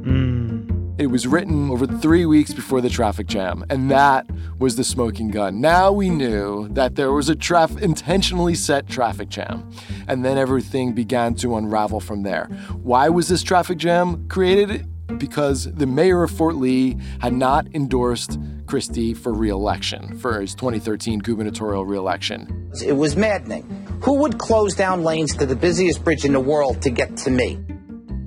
Hmm. 0.04 0.70
It 1.00 1.08
was 1.08 1.28
written 1.28 1.72
over 1.72 1.88
three 1.88 2.26
weeks 2.26 2.54
before 2.54 2.80
the 2.80 2.90
traffic 2.90 3.28
jam, 3.28 3.66
and 3.70 3.90
that 3.92 4.26
was 4.60 4.76
the 4.76 4.84
smoking 4.84 5.32
gun. 5.32 5.60
Now 5.60 5.92
we 5.92 6.10
knew 6.10 6.70
that 6.70 6.96
there 6.96 7.12
was 7.12 7.28
a 7.28 7.36
traf- 7.36 7.82
intentionally 7.82 8.56
set 8.56 8.88
traffic 8.88 9.30
jam, 9.30 9.70
and 10.08 10.24
then 10.24 10.38
everything 10.38 10.94
began 10.94 11.34
to 11.36 11.58
unravel 11.58 12.00
from 12.00 12.22
there. 12.22 12.46
Why 12.84 13.10
was 13.10 13.28
this 13.28 13.42
traffic 13.42 13.80
jam 13.80 14.28
created? 14.30 14.88
Because 15.18 15.72
the 15.72 15.86
mayor 15.86 16.24
of 16.24 16.32
Fort 16.32 16.56
Lee 16.56 16.98
had 17.20 17.34
not 17.34 17.68
endorsed 17.74 18.40
Christie 18.66 19.14
for 19.14 19.34
reelection, 19.34 20.18
for 20.18 20.42
his 20.42 20.56
2013 20.56 21.20
gubernatorial 21.20 21.86
reelection. 21.86 22.72
It 22.84 22.94
was 22.94 23.16
maddening. 23.16 23.64
Who 24.04 24.16
would 24.16 24.38
close 24.38 24.76
down 24.76 25.04
lanes 25.04 25.36
to 25.38 25.46
the 25.46 25.56
busiest 25.56 26.04
bridge 26.04 26.26
in 26.26 26.34
the 26.34 26.40
world 26.40 26.82
to 26.84 26.90
get 26.90 27.16
to 27.18 27.30
me? 27.30 27.60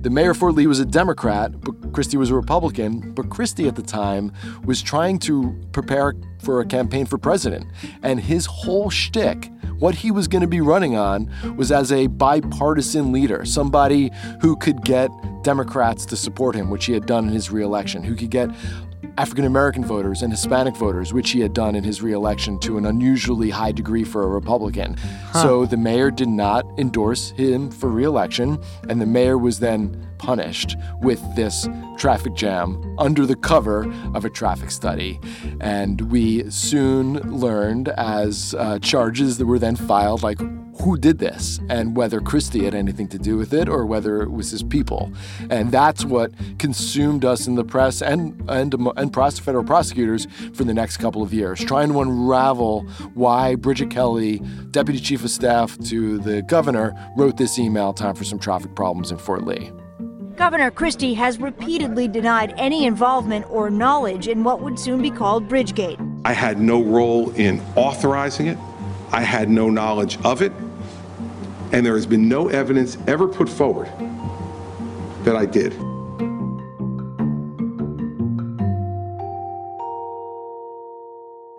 The 0.01 0.11
mayor 0.11 0.31
of 0.31 0.37
Fort 0.37 0.53
Lee 0.53 0.67
was 0.67 0.79
a 0.79 0.85
Democrat, 0.85 1.59
but 1.59 1.91
Christie 1.91 2.17
was 2.17 2.29
a 2.29 2.35
Republican. 2.35 3.11
But 3.13 3.29
Christie 3.29 3.67
at 3.67 3.75
the 3.75 3.81
time 3.81 4.31
was 4.63 4.81
trying 4.81 5.19
to 5.19 5.59
prepare 5.71 6.13
for 6.39 6.61
a 6.61 6.65
campaign 6.65 7.05
for 7.07 7.17
president. 7.17 7.65
And 8.03 8.19
his 8.19 8.45
whole 8.45 8.89
shtick, 8.89 9.49
what 9.79 9.95
he 9.95 10.11
was 10.11 10.27
going 10.27 10.41
to 10.41 10.47
be 10.47 10.61
running 10.61 10.95
on, 10.95 11.31
was 11.55 11.71
as 11.71 11.91
a 11.91 12.07
bipartisan 12.07 13.11
leader, 13.11 13.45
somebody 13.45 14.11
who 14.41 14.55
could 14.55 14.83
get 14.83 15.09
Democrats 15.43 16.05
to 16.07 16.15
support 16.15 16.55
him, 16.55 16.69
which 16.69 16.85
he 16.85 16.93
had 16.93 17.05
done 17.05 17.27
in 17.27 17.33
his 17.33 17.51
reelection, 17.51 18.03
who 18.03 18.15
could 18.15 18.29
get 18.29 18.49
African 19.17 19.45
American 19.45 19.83
voters 19.83 20.21
and 20.21 20.31
Hispanic 20.31 20.75
voters, 20.75 21.11
which 21.13 21.31
he 21.31 21.39
had 21.39 21.53
done 21.53 21.75
in 21.75 21.83
his 21.83 22.01
reelection 22.01 22.59
to 22.59 22.77
an 22.77 22.85
unusually 22.85 23.49
high 23.49 23.71
degree 23.71 24.03
for 24.03 24.23
a 24.23 24.27
Republican. 24.27 24.95
Huh. 25.31 25.41
So 25.41 25.65
the 25.65 25.77
mayor 25.77 26.11
did 26.11 26.29
not 26.29 26.65
endorse 26.77 27.31
him 27.31 27.71
for 27.71 27.89
reelection, 27.89 28.61
and 28.89 29.01
the 29.01 29.05
mayor 29.07 29.37
was 29.37 29.59
then 29.59 30.07
punished 30.17 30.75
with 31.01 31.21
this 31.35 31.67
traffic 31.97 32.33
jam 32.35 32.95
under 32.97 33.25
the 33.25 33.35
cover 33.35 33.91
of 34.13 34.25
a 34.25 34.29
traffic 34.29 34.71
study. 34.71 35.19
And 35.61 36.01
we 36.11 36.49
soon 36.49 37.15
learned 37.39 37.89
as 37.89 38.55
uh, 38.57 38.79
charges 38.79 39.37
that 39.37 39.45
were 39.45 39.59
then 39.59 39.75
filed, 39.75 40.23
like 40.23 40.39
who 40.81 40.97
did 40.97 41.17
this 41.17 41.59
and 41.69 41.95
whether 41.95 42.19
Christie 42.21 42.63
had 42.63 42.75
anything 42.75 43.07
to 43.09 43.17
do 43.17 43.37
with 43.37 43.53
it 43.53 43.67
or 43.67 43.85
whether 43.85 44.21
it 44.21 44.31
was 44.31 44.51
his 44.51 44.63
people. 44.63 45.11
And 45.49 45.71
that's 45.71 46.05
what 46.05 46.31
consumed 46.59 47.25
us 47.25 47.47
in 47.47 47.55
the 47.55 47.63
press 47.63 48.01
and, 48.01 48.41
and, 48.49 48.73
and 48.95 49.13
federal 49.13 49.63
prosecutors 49.63 50.27
for 50.53 50.63
the 50.63 50.73
next 50.73 50.97
couple 50.97 51.23
of 51.23 51.33
years, 51.33 51.63
trying 51.63 51.89
to 51.89 52.01
unravel 52.01 52.81
why 53.13 53.55
Bridget 53.55 53.89
Kelly, 53.89 54.39
deputy 54.71 54.99
chief 54.99 55.23
of 55.23 55.31
staff 55.31 55.77
to 55.85 56.19
the 56.19 56.41
governor, 56.43 56.93
wrote 57.17 57.37
this 57.37 57.57
email 57.57 57.93
time 57.93 58.15
for 58.15 58.23
some 58.23 58.39
traffic 58.39 58.75
problems 58.75 59.11
in 59.11 59.17
Fort 59.17 59.45
Lee. 59.45 59.71
Governor 60.37 60.69
Christie 60.69 61.15
has 61.15 61.39
repeatedly 61.39 62.07
denied 62.07 62.53
any 62.57 62.85
involvement 62.85 63.49
or 63.49 63.71
knowledge 63.71 64.27
in 64.27 64.43
what 64.43 64.61
would 64.61 64.77
soon 64.77 65.01
be 65.01 65.09
called 65.09 65.49
Bridgegate. 65.49 65.97
I 66.23 66.31
had 66.33 66.59
no 66.59 66.83
role 66.83 67.31
in 67.31 67.59
authorizing 67.75 68.45
it. 68.45 68.57
I 69.11 69.21
had 69.21 69.49
no 69.49 69.71
knowledge 69.71 70.19
of 70.23 70.43
it. 70.43 70.51
And 71.71 71.83
there 71.83 71.95
has 71.95 72.05
been 72.05 72.29
no 72.29 72.49
evidence 72.49 72.99
ever 73.07 73.27
put 73.27 73.49
forward 73.49 73.89
that 75.23 75.35
I 75.35 75.47
did. 75.47 75.73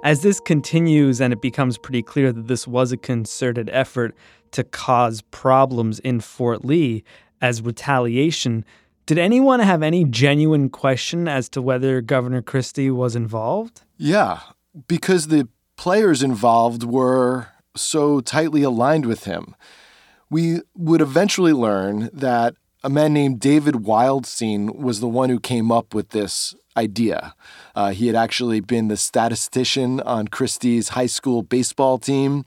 As 0.05 0.23
this 0.23 0.39
continues 0.39 1.21
and 1.21 1.33
it 1.33 1.41
becomes 1.41 1.79
pretty 1.79 2.05
clear 2.05 2.33
that 2.33 2.47
this 2.47 2.69
was 2.69 2.93
a 2.93 2.97
concerted 2.97 3.69
effort 3.73 4.15
to 4.53 4.63
cause 4.63 5.21
problems 5.33 5.99
in 5.99 6.21
Fort 6.21 6.65
Lee, 6.65 7.03
as 7.41 7.63
retaliation. 7.63 8.65
Did 9.07 9.19
anyone 9.19 9.61
have 9.61 9.83
any 9.83 10.05
genuine 10.05 10.69
question 10.69 11.29
as 11.29 11.49
to 11.51 11.63
whether 11.63 12.01
Governor 12.01 12.43
Christie 12.43 12.91
was 12.91 13.17
involved? 13.17 13.83
Yeah, 13.97 14.41
because 14.87 15.29
the 15.29 15.49
players 15.77 16.23
involved 16.23 16.85
were 16.85 17.49
so 17.77 18.21
tightly 18.21 18.63
aligned 18.63 19.07
with 19.07 19.25
him. 19.25 19.55
We 20.31 20.61
would 20.75 21.01
eventually 21.01 21.53
learn 21.53 22.11
that 22.13 22.55
a 22.85 22.91
man 22.91 23.13
named 23.13 23.41
David 23.41 23.77
Wildstein 23.77 24.77
was 24.77 25.01
the 25.01 25.09
one 25.09 25.31
who 25.31 25.41
came 25.41 25.73
up 25.73 25.95
with 25.95 26.11
this 26.11 26.55
idea. 26.79 27.35
Uh, 27.75 27.91
he 27.91 28.07
had 28.07 28.17
actually 28.17 28.61
been 28.61 28.89
the 28.89 28.97
statistician 28.97 30.01
on 30.01 30.29
Christie's 30.29 30.91
high 30.91 31.07
school 31.07 31.43
baseball 31.43 31.99
team 31.99 32.45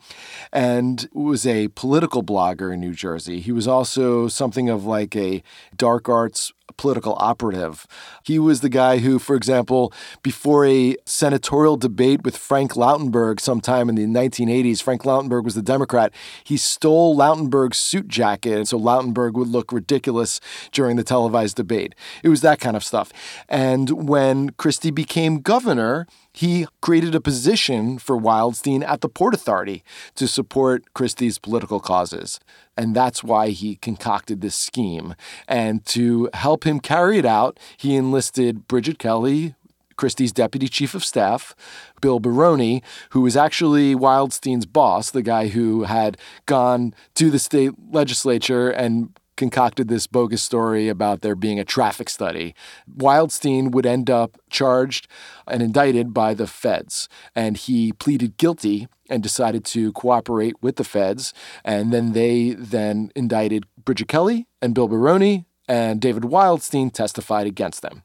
and 0.51 1.07
was 1.13 1.45
a 1.45 1.67
political 1.69 2.23
blogger 2.23 2.73
in 2.73 2.79
New 2.79 2.93
Jersey. 2.93 3.39
He 3.41 3.51
was 3.51 3.67
also 3.67 4.27
something 4.27 4.69
of 4.69 4.85
like 4.85 5.15
a 5.15 5.43
dark 5.75 6.09
arts 6.09 6.51
political 6.81 7.15
operative. 7.19 7.85
He 8.23 8.39
was 8.39 8.61
the 8.61 8.69
guy 8.69 8.97
who, 8.97 9.19
for 9.19 9.35
example, 9.35 9.93
before 10.23 10.65
a 10.65 10.95
senatorial 11.05 11.77
debate 11.77 12.23
with 12.23 12.35
Frank 12.35 12.73
Lautenberg 12.73 13.39
sometime 13.39 13.87
in 13.87 13.93
the 13.93 14.07
1980s, 14.07 14.81
Frank 14.81 15.03
Lautenberg 15.03 15.43
was 15.43 15.53
the 15.53 15.61
Democrat, 15.61 16.11
he 16.43 16.57
stole 16.57 17.15
Lautenberg's 17.15 17.77
suit 17.77 18.07
jacket 18.07 18.67
so 18.67 18.79
Lautenberg 18.79 19.33
would 19.33 19.47
look 19.47 19.71
ridiculous 19.71 20.39
during 20.71 20.95
the 20.95 21.03
televised 21.03 21.55
debate. 21.55 21.93
It 22.23 22.29
was 22.29 22.41
that 22.41 22.59
kind 22.59 22.75
of 22.75 22.83
stuff. 22.83 23.13
And 23.47 24.07
when 24.09 24.49
Christie 24.51 24.89
became 24.89 25.41
governor, 25.41 26.07
he 26.33 26.65
created 26.81 27.13
a 27.13 27.21
position 27.21 27.97
for 27.97 28.17
Wildstein 28.17 28.87
at 28.87 29.01
the 29.01 29.09
Port 29.09 29.33
Authority 29.33 29.83
to 30.15 30.27
support 30.27 30.93
Christie's 30.93 31.37
political 31.37 31.79
causes. 31.79 32.39
And 32.77 32.95
that's 32.95 33.23
why 33.23 33.49
he 33.49 33.75
concocted 33.75 34.41
this 34.41 34.55
scheme. 34.55 35.15
And 35.47 35.85
to 35.87 36.29
help 36.33 36.65
him 36.65 36.79
carry 36.79 37.17
it 37.17 37.25
out, 37.25 37.59
he 37.77 37.95
enlisted 37.95 38.67
Bridget 38.67 38.97
Kelly, 38.97 39.55
Christie's 39.97 40.31
deputy 40.31 40.67
chief 40.67 40.95
of 40.95 41.05
staff, 41.05 41.53
Bill 42.01 42.19
Baroni, 42.19 42.81
who 43.11 43.21
was 43.21 43.37
actually 43.37 43.93
Wildstein's 43.93 44.65
boss, 44.65 45.11
the 45.11 45.21
guy 45.21 45.49
who 45.49 45.83
had 45.83 46.17
gone 46.47 46.95
to 47.15 47.29
the 47.29 47.37
state 47.37 47.73
legislature 47.91 48.71
and 48.71 49.11
concocted 49.41 49.87
this 49.87 50.05
bogus 50.05 50.43
story 50.43 50.87
about 50.87 51.21
there 51.21 51.33
being 51.33 51.59
a 51.59 51.65
traffic 51.65 52.09
study. 52.09 52.53
Wildstein 52.87 53.71
would 53.71 53.87
end 53.87 54.07
up 54.07 54.37
charged 54.51 55.07
and 55.47 55.63
indicted 55.63 56.13
by 56.13 56.35
the 56.35 56.45
feds, 56.45 57.09
and 57.35 57.57
he 57.57 57.91
pleaded 57.91 58.37
guilty 58.37 58.87
and 59.09 59.23
decided 59.23 59.65
to 59.65 59.91
cooperate 59.93 60.53
with 60.61 60.75
the 60.75 60.83
feds. 60.83 61.33
And 61.65 61.91
then 61.91 62.13
they 62.13 62.51
then 62.51 63.09
indicted 63.15 63.65
Bridget 63.83 64.07
Kelly 64.07 64.45
and 64.61 64.75
Bill 64.75 64.87
Baroni, 64.87 65.45
and 65.67 65.99
David 65.99 66.23
Wildstein 66.23 66.93
testified 66.93 67.47
against 67.47 67.81
them. 67.81 68.03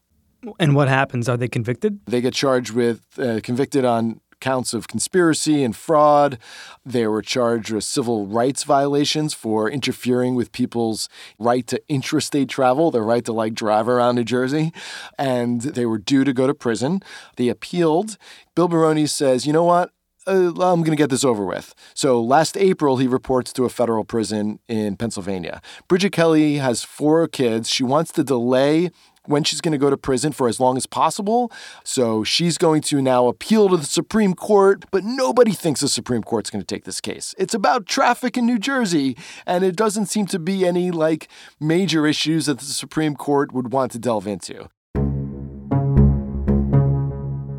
And 0.58 0.74
what 0.74 0.88
happens? 0.88 1.28
Are 1.28 1.36
they 1.36 1.48
convicted? 1.48 2.00
They 2.06 2.22
get 2.22 2.32
charged 2.32 2.72
with, 2.72 3.00
uh, 3.18 3.40
convicted 3.42 3.84
on 3.84 4.20
counts 4.46 4.72
of 4.72 4.86
conspiracy 4.86 5.64
and 5.64 5.74
fraud. 5.74 6.38
They 6.84 7.08
were 7.08 7.20
charged 7.20 7.72
with 7.72 7.82
civil 7.82 8.28
rights 8.28 8.62
violations 8.62 9.34
for 9.34 9.68
interfering 9.68 10.36
with 10.36 10.52
people's 10.52 11.08
right 11.36 11.66
to 11.66 11.82
intrastate 11.90 12.48
travel, 12.48 12.92
their 12.92 13.02
right 13.02 13.24
to 13.24 13.32
like 13.32 13.54
drive 13.54 13.88
around 13.88 14.14
New 14.14 14.22
Jersey. 14.22 14.72
And 15.18 15.62
they 15.62 15.84
were 15.84 15.98
due 15.98 16.22
to 16.22 16.32
go 16.32 16.46
to 16.46 16.54
prison. 16.54 17.02
They 17.34 17.48
appealed. 17.48 18.18
Bill 18.54 18.68
Baroni 18.68 19.08
says, 19.08 19.48
you 19.48 19.52
know 19.52 19.64
what? 19.64 19.90
Uh, 20.28 20.48
I'm 20.48 20.82
going 20.82 20.96
to 20.96 20.96
get 20.96 21.10
this 21.10 21.24
over 21.24 21.44
with. 21.44 21.74
So 21.94 22.22
last 22.22 22.56
April, 22.56 22.98
he 22.98 23.08
reports 23.08 23.52
to 23.54 23.64
a 23.64 23.68
federal 23.68 24.04
prison 24.04 24.60
in 24.68 24.96
Pennsylvania. 24.96 25.60
Bridget 25.88 26.12
Kelly 26.12 26.58
has 26.58 26.84
four 26.84 27.26
kids. 27.26 27.68
She 27.68 27.82
wants 27.82 28.12
to 28.12 28.22
delay 28.22 28.90
when 29.28 29.44
she's 29.44 29.60
going 29.60 29.72
to 29.72 29.78
go 29.78 29.90
to 29.90 29.96
prison 29.96 30.32
for 30.32 30.48
as 30.48 30.60
long 30.60 30.76
as 30.76 30.86
possible. 30.86 31.50
So 31.84 32.24
she's 32.24 32.58
going 32.58 32.82
to 32.82 33.02
now 33.02 33.26
appeal 33.26 33.68
to 33.68 33.76
the 33.76 33.84
Supreme 33.84 34.34
Court, 34.34 34.84
but 34.90 35.04
nobody 35.04 35.52
thinks 35.52 35.80
the 35.80 35.88
Supreme 35.88 36.22
Court's 36.22 36.50
going 36.50 36.62
to 36.62 36.66
take 36.66 36.84
this 36.84 37.00
case. 37.00 37.34
It's 37.38 37.54
about 37.54 37.86
traffic 37.86 38.36
in 38.36 38.46
New 38.46 38.58
Jersey, 38.58 39.16
and 39.46 39.64
it 39.64 39.76
doesn't 39.76 40.06
seem 40.06 40.26
to 40.26 40.38
be 40.38 40.66
any 40.66 40.90
like 40.90 41.28
major 41.60 42.06
issues 42.06 42.46
that 42.46 42.58
the 42.58 42.64
Supreme 42.64 43.16
Court 43.16 43.52
would 43.52 43.72
want 43.72 43.92
to 43.92 43.98
delve 43.98 44.26
into. 44.26 44.68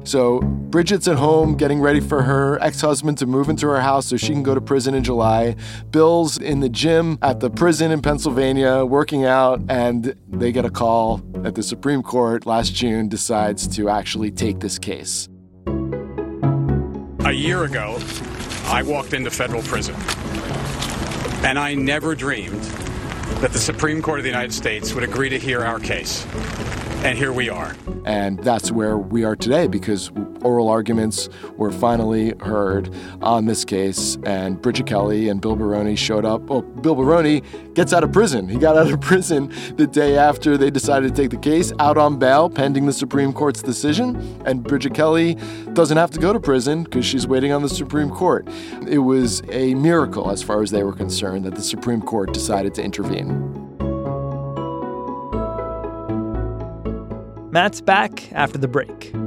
So 0.08 0.40
Bridget's 0.40 1.10
at 1.10 1.18
home 1.18 1.58
getting 1.58 1.82
ready 1.82 2.00
for 2.00 2.24
her 2.24 2.58
ex 2.62 2.80
husband 2.80 3.18
to 3.18 3.26
move 3.26 3.50
into 3.50 3.68
her 3.68 3.82
house 3.82 4.08
so 4.08 4.16
she 4.16 4.32
can 4.32 4.42
go 4.42 4.56
to 4.56 4.62
prison 4.62 4.94
in 4.94 5.04
July. 5.04 5.58
Bill's 5.92 6.38
in 6.38 6.62
the 6.62 6.70
gym 6.70 7.20
at 7.22 7.42
the 7.42 7.50
prison 7.50 7.92
in 7.92 8.02
Pennsylvania 8.02 8.86
working 8.86 9.26
out, 9.26 9.60
and 9.68 10.16
they 10.30 10.54
get 10.54 10.64
a 10.64 10.70
call 10.70 11.18
that 11.34 11.56
the 11.56 11.64
Supreme 11.64 12.02
Court 12.02 12.46
last 12.46 12.74
June 12.74 13.10
decides 13.10 13.68
to 13.76 13.90
actually 13.90 14.32
take 14.32 14.62
this 14.62 14.80
case. 14.80 15.28
A 17.26 17.34
year 17.34 17.66
ago, 17.66 18.00
I 18.68 18.84
walked 18.84 19.14
into 19.14 19.30
federal 19.30 19.62
prison, 19.64 19.96
and 21.44 21.60
I 21.60 21.74
never 21.74 22.16
dreamed 22.16 22.62
that 23.42 23.52
the 23.52 23.60
Supreme 23.60 24.02
Court 24.02 24.20
of 24.20 24.24
the 24.24 24.30
United 24.30 24.54
States 24.54 24.94
would 24.94 25.04
agree 25.04 25.28
to 25.28 25.38
hear 25.38 25.66
our 25.66 25.82
case. 25.82 26.26
And 27.08 27.18
here 27.18 27.32
we 27.32 27.48
are. 27.48 27.74
And 28.04 28.38
that's 28.40 28.70
where 28.70 28.98
we 28.98 29.24
are 29.24 29.38
today 29.38 29.68
because 29.68 30.12
oral 30.42 30.68
arguments 30.68 31.30
were 31.56 31.72
finally 31.72 32.34
heard 32.42 32.94
on 33.22 33.46
this 33.46 33.64
case. 33.64 34.18
And 34.26 34.62
Bridget 34.62 34.88
Kelly 34.88 35.30
and 35.30 35.40
Bill 35.40 35.56
Baroni 35.56 35.96
showed 35.96 36.26
up. 36.26 36.42
Well, 36.42 36.64
Bill 36.64 36.96
Baroni 36.96 37.44
gets 37.76 37.94
out 37.94 38.04
of 38.04 38.12
prison. 38.12 38.50
He 38.50 38.58
got 38.58 38.76
out 38.76 38.92
of 38.92 39.00
prison 39.10 39.54
the 39.78 39.88
day 39.88 40.18
after 40.18 40.58
they 40.58 40.70
decided 40.70 41.16
to 41.16 41.22
take 41.22 41.32
the 41.32 41.38
case, 41.38 41.72
out 41.80 41.98
on 41.98 42.20
bail 42.20 42.50
pending 42.50 42.86
the 42.86 42.92
Supreme 42.92 43.32
Court's 43.32 43.62
decision. 43.62 44.18
And 44.46 44.62
Bridget 44.62 44.94
Kelly 44.94 45.36
doesn't 45.72 45.96
have 45.96 46.12
to 46.12 46.20
go 46.20 46.34
to 46.34 46.42
prison 46.42 46.84
because 46.84 47.06
she's 47.06 47.26
waiting 47.26 47.54
on 47.54 47.62
the 47.62 47.70
Supreme 47.70 48.10
Court. 48.10 48.46
It 48.86 49.00
was 49.00 49.44
a 49.50 49.76
miracle, 49.76 50.30
as 50.30 50.44
far 50.44 50.62
as 50.62 50.72
they 50.72 50.84
were 50.84 50.92
concerned, 50.92 51.46
that 51.46 51.56
the 51.56 51.62
Supreme 51.64 52.02
Court 52.02 52.34
decided 52.34 52.74
to 52.74 52.84
intervene. 52.84 53.67
Matt's 57.58 57.82
back 57.82 58.32
after 58.34 58.60
the 58.60 58.68
break. 58.68 59.27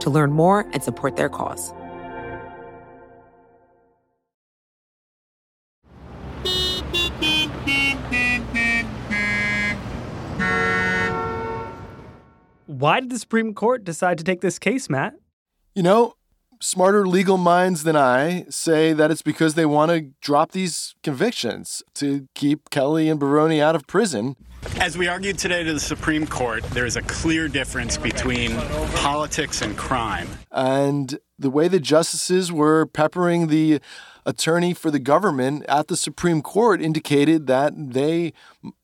to 0.00 0.10
learn 0.10 0.32
more 0.32 0.66
and 0.72 0.82
support 0.82 1.16
their 1.16 1.28
cause. 1.28 1.72
Why 12.66 13.00
did 13.00 13.08
the 13.10 13.18
Supreme 13.18 13.54
Court 13.54 13.84
decide 13.84 14.18
to 14.18 14.24
take 14.24 14.42
this 14.42 14.58
case, 14.58 14.90
Matt? 14.90 15.14
You 15.74 15.82
know, 15.82 16.15
smarter 16.60 17.06
legal 17.06 17.36
minds 17.36 17.82
than 17.82 17.96
I 17.96 18.46
say 18.48 18.92
that 18.92 19.10
it's 19.10 19.22
because 19.22 19.54
they 19.54 19.66
want 19.66 19.90
to 19.90 20.10
drop 20.20 20.52
these 20.52 20.94
convictions 21.02 21.82
to 21.94 22.28
keep 22.34 22.70
Kelly 22.70 23.08
and 23.08 23.20
Baroni 23.20 23.60
out 23.60 23.76
of 23.76 23.86
prison. 23.86 24.36
As 24.80 24.98
we 24.98 25.08
argued 25.08 25.38
today 25.38 25.62
to 25.62 25.72
the 25.72 25.80
Supreme 25.80 26.26
Court, 26.26 26.62
there 26.70 26.86
is 26.86 26.96
a 26.96 27.02
clear 27.02 27.48
difference 27.48 27.96
between 27.96 28.56
politics 28.94 29.62
and 29.62 29.76
crime. 29.76 30.28
And 30.50 31.18
the 31.38 31.50
way 31.50 31.68
the 31.68 31.80
justices 31.80 32.50
were 32.50 32.86
peppering 32.86 33.46
the 33.46 33.80
attorney 34.26 34.74
for 34.74 34.90
the 34.90 34.98
government 34.98 35.64
at 35.68 35.88
the 35.88 35.96
Supreme 35.96 36.42
Court 36.42 36.82
indicated 36.82 37.46
that 37.46 37.72
they 37.76 38.32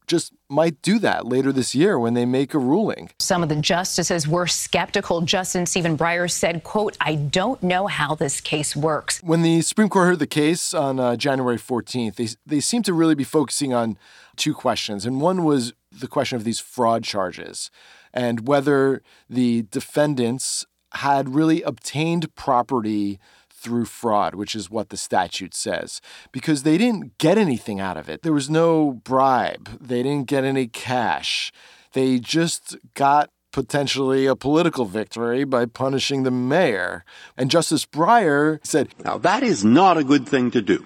just 0.07 0.33
might 0.49 0.81
do 0.83 0.99
that 0.99 1.27
later 1.27 1.53
this 1.53 1.75
year 1.75 1.99
when 1.99 2.15
they 2.15 2.25
make 2.25 2.55
a 2.55 2.59
ruling. 2.59 3.11
Some 3.19 3.43
of 3.43 3.49
the 3.49 3.57
justices 3.57 4.29
were 4.29 4.47
skeptical. 4.47 5.21
Justice 5.23 5.71
Stephen 5.71 5.97
Breyer 5.97 6.31
said, 6.31 6.65
quote, 6.65 6.97
I 7.01 7.15
don't 7.15 7.63
know 7.63 7.87
how 7.87 8.15
this 8.15 8.41
case 8.41 8.77
works. 8.77 9.21
When 9.23 9.43
the 9.43 9.63
Supreme 9.63 9.89
Court 9.89 10.09
heard 10.09 10.19
the 10.19 10.27
case 10.27 10.75
on 10.75 11.01
uh, 11.01 11.17
January 11.17 11.57
14th, 11.57 12.17
they, 12.17 12.29
they 12.47 12.61
seemed 12.61 12.85
to 12.87 12.95
really 12.95 13.15
be 13.15 13.25
focusing 13.25 13.73
on 13.73 13.97
two 14.37 14.55
questions. 14.55 15.07
And 15.07 15.21
one 15.21 15.45
was 15.45 15.73
the 15.91 16.09
question 16.09 16.37
of 16.37 16.45
these 16.45 16.61
fraud 16.61 17.05
charges 17.05 17.71
and 18.13 18.47
whether 18.47 19.03
the 19.29 19.63
defendants 19.71 20.67
had 20.95 21.35
really 21.35 21.63
obtained 21.63 22.35
property 22.35 23.19
through 23.63 23.85
fraud, 23.85 24.35
which 24.35 24.55
is 24.55 24.71
what 24.71 24.89
the 24.89 24.97
statute 24.97 25.55
says, 25.55 26.01
because 26.33 26.63
they 26.63 26.77
didn't 26.77 27.17
get 27.19 27.39
anything 27.39 27.81
out 27.81 27.97
of 27.97 28.09
it. 28.09 28.23
There 28.23 28.33
was 28.33 28.51
no 28.51 28.93
bribe, 28.93 29.79
they 29.81 30.03
didn't 30.03 30.27
get 30.27 30.45
any 30.45 30.67
cash. 30.67 31.53
They 31.93 32.19
just 32.19 32.77
got 32.95 33.31
potentially 33.53 34.27
a 34.27 34.35
political 34.35 34.87
victory 34.87 35.45
by 35.45 35.67
punishing 35.67 36.23
the 36.23 36.31
mayor. 36.31 37.05
And 37.37 37.51
Justice 37.51 37.87
Breyer 37.87 38.59
said, 38.67 38.89
Now, 39.05 39.19
that 39.19 39.43
is 39.43 39.65
not 39.65 39.99
a 39.99 40.05
good 40.05 40.27
thing 40.27 40.51
to 40.53 40.63
do. 40.63 40.85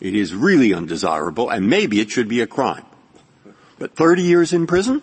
It 0.00 0.14
is 0.16 0.34
really 0.34 0.74
undesirable, 0.74 1.48
and 1.48 1.68
maybe 1.68 2.00
it 2.00 2.10
should 2.10 2.28
be 2.28 2.40
a 2.40 2.46
crime. 2.46 2.84
But 3.78 3.94
30 3.94 4.22
years 4.22 4.52
in 4.52 4.66
prison? 4.66 5.02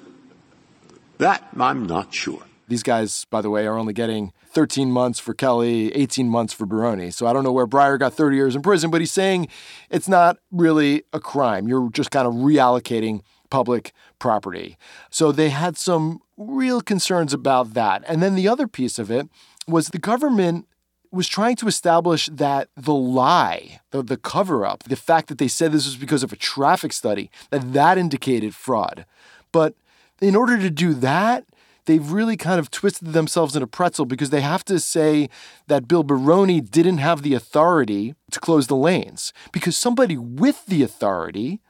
That 1.19 1.47
I'm 1.57 1.85
not 1.85 2.13
sure. 2.13 2.43
These 2.69 2.83
guys, 2.83 3.25
by 3.25 3.41
the 3.41 3.49
way, 3.49 3.65
are 3.65 3.77
only 3.77 3.93
getting 3.93 4.31
13 4.51 4.91
months 4.91 5.19
for 5.19 5.33
Kelly, 5.33 5.93
18 5.95 6.29
months 6.29 6.53
for 6.53 6.65
Baroni. 6.65 7.11
So 7.11 7.27
I 7.27 7.33
don't 7.33 7.43
know 7.43 7.51
where 7.51 7.67
Breyer 7.67 7.99
got 7.99 8.13
30 8.13 8.35
years 8.35 8.55
in 8.55 8.61
prison, 8.61 8.91
but 8.91 9.01
he's 9.01 9.11
saying 9.11 9.47
it's 9.89 10.07
not 10.07 10.37
really 10.51 11.03
a 11.11 11.19
crime. 11.19 11.67
You're 11.67 11.89
just 11.89 12.11
kind 12.11 12.27
of 12.27 12.35
reallocating 12.35 13.21
public 13.49 13.91
property. 14.19 14.77
So 15.09 15.31
they 15.31 15.49
had 15.49 15.77
some 15.77 16.21
real 16.37 16.81
concerns 16.81 17.33
about 17.33 17.73
that. 17.73 18.03
And 18.07 18.21
then 18.21 18.35
the 18.35 18.47
other 18.47 18.67
piece 18.67 18.99
of 18.99 19.09
it 19.11 19.27
was 19.67 19.89
the 19.89 19.99
government 19.99 20.67
was 21.11 21.27
trying 21.27 21.55
to 21.55 21.67
establish 21.67 22.27
that 22.31 22.69
the 22.77 22.93
lie, 22.93 23.79
the, 23.91 24.03
the 24.03 24.17
cover 24.17 24.65
up, 24.65 24.83
the 24.83 24.95
fact 24.95 25.27
that 25.27 25.39
they 25.39 25.47
said 25.47 25.71
this 25.71 25.85
was 25.85 25.95
because 25.95 26.21
of 26.21 26.31
a 26.31 26.35
traffic 26.35 26.93
study, 26.93 27.31
that 27.49 27.73
that 27.73 27.97
indicated 27.97 28.53
fraud. 28.53 29.05
But 29.51 29.73
in 30.21 30.35
order 30.35 30.57
to 30.59 30.69
do 30.69 30.93
that, 30.95 31.45
they've 31.89 32.11
really 32.11 32.37
kind 32.37 32.59
of 32.59 32.69
twisted 32.69 33.13
themselves 33.13 33.55
in 33.55 33.63
a 33.63 33.67
pretzel 33.67 34.05
because 34.05 34.29
they 34.29 34.41
have 34.41 34.63
to 34.63 34.79
say 34.79 35.27
that 35.65 35.87
Bill 35.87 36.03
Baroni 36.03 36.61
didn't 36.61 36.99
have 36.99 37.23
the 37.23 37.33
authority 37.33 38.13
to 38.29 38.39
close 38.39 38.67
the 38.67 38.75
lanes 38.75 39.33
because 39.51 39.75
somebody 39.75 40.15
with 40.15 40.67
the 40.67 40.83
authority, 40.83 41.61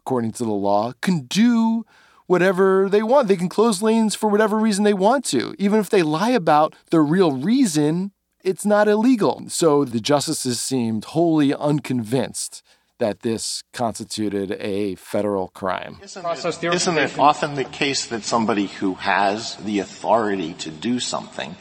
according 0.00 0.32
to 0.32 0.44
the 0.44 0.50
law, 0.50 0.94
can 1.02 1.26
do 1.26 1.84
whatever 2.26 2.88
they 2.88 3.02
want. 3.02 3.28
They 3.28 3.36
can 3.36 3.50
close 3.50 3.82
lanes 3.82 4.14
for 4.14 4.30
whatever 4.30 4.56
reason 4.56 4.82
they 4.82 4.94
want 4.94 5.26
to. 5.26 5.54
Even 5.58 5.78
if 5.78 5.90
they 5.90 6.02
lie 6.02 6.30
about 6.30 6.74
the 6.90 7.02
real 7.02 7.32
reason, 7.32 8.12
it's 8.42 8.64
not 8.64 8.88
illegal. 8.88 9.44
So 9.48 9.84
the 9.84 10.00
justices 10.00 10.58
seemed 10.58 11.04
wholly 11.04 11.52
unconvinced 11.52 12.62
that 12.98 13.20
this 13.20 13.62
constituted 13.72 14.52
a 14.52 14.94
federal 14.96 15.48
crime. 15.48 15.98
Isn't 16.02 16.24
it, 16.24 16.64
isn't 16.64 16.98
it 16.98 17.18
often 17.18 17.54
the 17.54 17.64
case 17.64 18.06
that 18.06 18.24
somebody 18.24 18.66
who 18.66 18.94
has 18.94 19.56
the 19.56 19.80
authority 19.80 20.54
to 20.54 20.70
do 20.70 21.00
something 21.00 21.56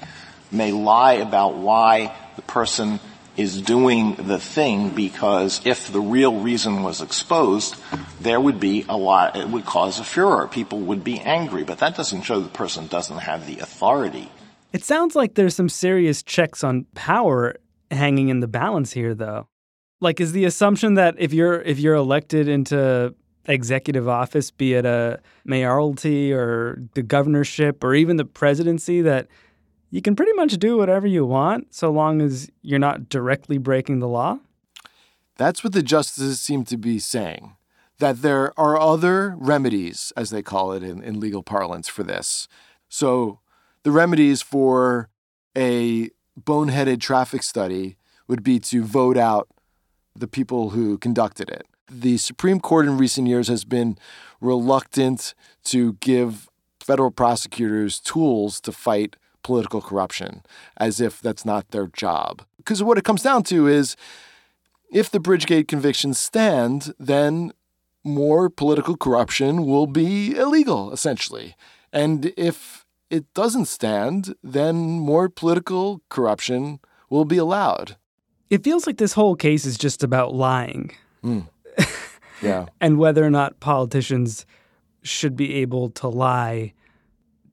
may 0.52 0.72
lie 0.72 1.14
about 1.14 1.56
why 1.56 2.16
the 2.36 2.42
person 2.42 3.00
is 3.38 3.62
doing 3.62 4.16
the 4.16 4.40
thing 4.40 4.90
because 4.90 5.62
if 5.66 5.92
the 5.92 6.00
real 6.00 6.40
reason 6.40 6.84
was 6.84 7.02
exposed, 7.02 7.76
there 8.22 8.40
would 8.40 8.60
be 8.60 8.86
a 8.88 8.96
lot, 8.96 9.36
it 9.36 9.48
would 9.50 9.66
cause 9.66 10.00
a 10.00 10.04
furor. 10.04 10.48
People 10.48 10.80
would 10.80 11.04
be 11.04 11.20
angry, 11.20 11.64
but 11.64 11.80
that 11.80 11.98
doesn't 11.98 12.22
show 12.22 12.40
the 12.40 12.50
person 12.50 12.88
doesn't 12.88 13.18
have 13.18 13.46
the 13.46 13.60
authority. 13.60 14.30
It 14.72 14.84
sounds 14.84 15.16
like 15.16 15.36
there's 15.36 15.56
some 15.56 15.70
serious 15.70 16.24
checks 16.24 16.64
on 16.64 16.86
power 16.96 17.56
hanging 17.92 18.30
in 18.30 18.40
the 18.40 18.48
balance 18.48 18.94
here, 18.94 19.14
though. 19.14 19.48
Like, 20.02 20.20
is 20.20 20.34
the 20.34 20.46
assumption 20.46 20.96
that 20.96 21.16
if 21.18 21.34
you're 21.34 21.62
if 21.62 21.80
you're 21.80 21.96
elected 21.96 22.48
into 22.48 23.16
executive 23.48 24.08
office, 24.08 24.52
be 24.52 24.74
it 24.74 24.86
a 24.86 25.20
mayoralty 25.46 26.34
or 26.34 26.82
the 26.94 27.04
governorship 27.04 27.84
or 27.84 27.96
even 27.96 28.18
the 28.18 28.26
presidency, 28.26 29.02
that 29.02 29.28
you 29.92 30.02
can 30.02 30.16
pretty 30.16 30.34
much 30.34 30.54
do 30.58 30.78
whatever 30.78 31.08
you 31.08 31.26
want 31.26 31.74
so 31.74 31.92
long 31.92 32.22
as 32.22 32.50
you're 32.62 32.80
not 32.80 33.08
directly 33.08 33.58
breaking 33.58 34.00
the 34.00 34.08
law? 34.08 34.40
That's 35.38 35.64
what 35.64 35.74
the 35.74 35.84
justices 35.84 36.42
seem 36.42 36.66
to 36.66 36.78
be 36.78 37.00
saying. 37.00 37.56
That 38.00 38.22
there 38.22 38.58
are 38.60 38.80
other 38.80 39.36
remedies, 39.38 40.12
as 40.18 40.30
they 40.30 40.42
call 40.42 40.74
it 40.74 40.84
in, 40.84 41.02
in 41.02 41.20
legal 41.20 41.44
parlance, 41.44 41.88
for 41.88 42.04
this. 42.04 42.50
So 42.90 43.40
the 43.84 43.92
remedies 43.92 44.42
for 44.42 45.10
a 45.56 46.10
boneheaded 46.38 47.00
traffic 47.00 47.44
study 47.44 47.96
would 48.28 48.44
be 48.44 48.60
to 48.60 48.84
vote 48.84 49.18
out 49.18 49.48
the 50.16 50.28
people 50.28 50.72
who 50.72 50.98
conducted 50.98 51.50
it. 51.50 51.66
The 51.90 52.18
Supreme 52.18 52.60
Court 52.60 52.86
in 52.86 52.98
recent 52.98 53.28
years 53.28 53.48
has 53.48 53.64
been 53.64 53.98
reluctant 54.42 55.34
to 55.66 55.94
give 55.94 56.50
federal 56.80 57.12
prosecutors 57.12 58.00
tools 58.00 58.60
to 58.62 58.72
fight 58.72 59.16
political 59.44 59.82
corruption, 59.82 60.42
as 60.78 61.00
if 61.00 61.22
that's 61.22 61.46
not 61.46 61.70
their 61.70 61.88
job. 61.88 62.44
Because 62.58 62.82
what 62.82 62.98
it 62.98 63.04
comes 63.04 63.22
down 63.22 63.44
to 63.44 63.68
is 63.68 63.96
if 64.92 65.10
the 65.10 65.20
Bridgegate 65.20 65.68
convictions 65.68 66.18
stand, 66.18 66.94
then 67.00 67.52
more 68.04 68.50
political 68.50 68.98
corruption 68.98 69.66
will 69.66 69.88
be 69.88 70.36
illegal, 70.36 70.92
essentially. 70.92 71.56
And 71.92 72.34
if 72.38 72.86
it 73.10 73.32
doesn't 73.34 73.66
stand, 73.66 74.36
then 74.44 74.76
more 74.76 75.30
political 75.30 76.02
corruption 76.10 76.80
will 77.10 77.26
be 77.26 77.38
allowed. 77.38 77.98
It 78.50 78.64
feels 78.64 78.86
like 78.86 78.98
this 78.98 79.14
whole 79.14 79.36
case 79.36 79.66
is 79.66 79.78
just 79.78 80.04
about 80.04 80.34
lying. 80.34 80.92
Mm. 81.24 81.48
Yeah. 82.42 82.66
and 82.82 83.00
whether 83.00 83.24
or 83.24 83.30
not 83.30 83.62
politicians 83.62 84.46
should 85.04 85.38
be 85.38 85.56
able 85.56 85.90
to 85.92 86.10
lie. 86.10 86.74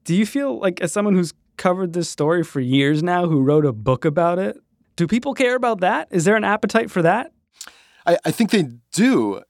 Do 0.05 0.15
you 0.15 0.27
feel 0.27 0.59
like, 0.59 0.81
as 0.81 0.93
someone 0.93 1.15
who's 1.15 1.33
covered 1.57 1.93
this 1.93 2.11
story 2.11 2.43
for 2.43 2.59
years 2.61 3.01
now, 3.03 3.27
who 3.27 3.41
wrote 3.43 3.65
a 3.65 3.73
book 3.73 4.05
about 4.05 4.41
it, 4.41 4.59
do 4.97 5.07
people 5.07 5.35
care 5.35 5.55
about 5.55 5.81
that? 5.81 6.09
Is 6.11 6.25
there 6.25 6.35
an 6.37 6.45
appetite 6.45 6.91
for 6.91 7.01
that? 7.03 7.33
I, 8.05 8.19
I 8.25 8.31
think 8.33 8.51
they 8.51 8.71
do. 8.93 9.43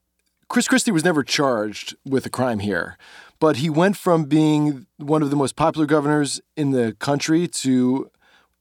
Chris 0.48 0.68
Christie 0.68 0.92
was 0.92 1.02
never 1.02 1.24
charged 1.24 1.96
with 2.04 2.26
a 2.26 2.30
crime 2.30 2.58
here, 2.58 2.98
but 3.40 3.56
he 3.56 3.70
went 3.70 3.96
from 3.96 4.24
being 4.24 4.86
one 4.98 5.22
of 5.22 5.30
the 5.30 5.36
most 5.36 5.56
popular 5.56 5.86
governors 5.86 6.40
in 6.58 6.72
the 6.72 6.94
country 6.98 7.48
to 7.48 8.10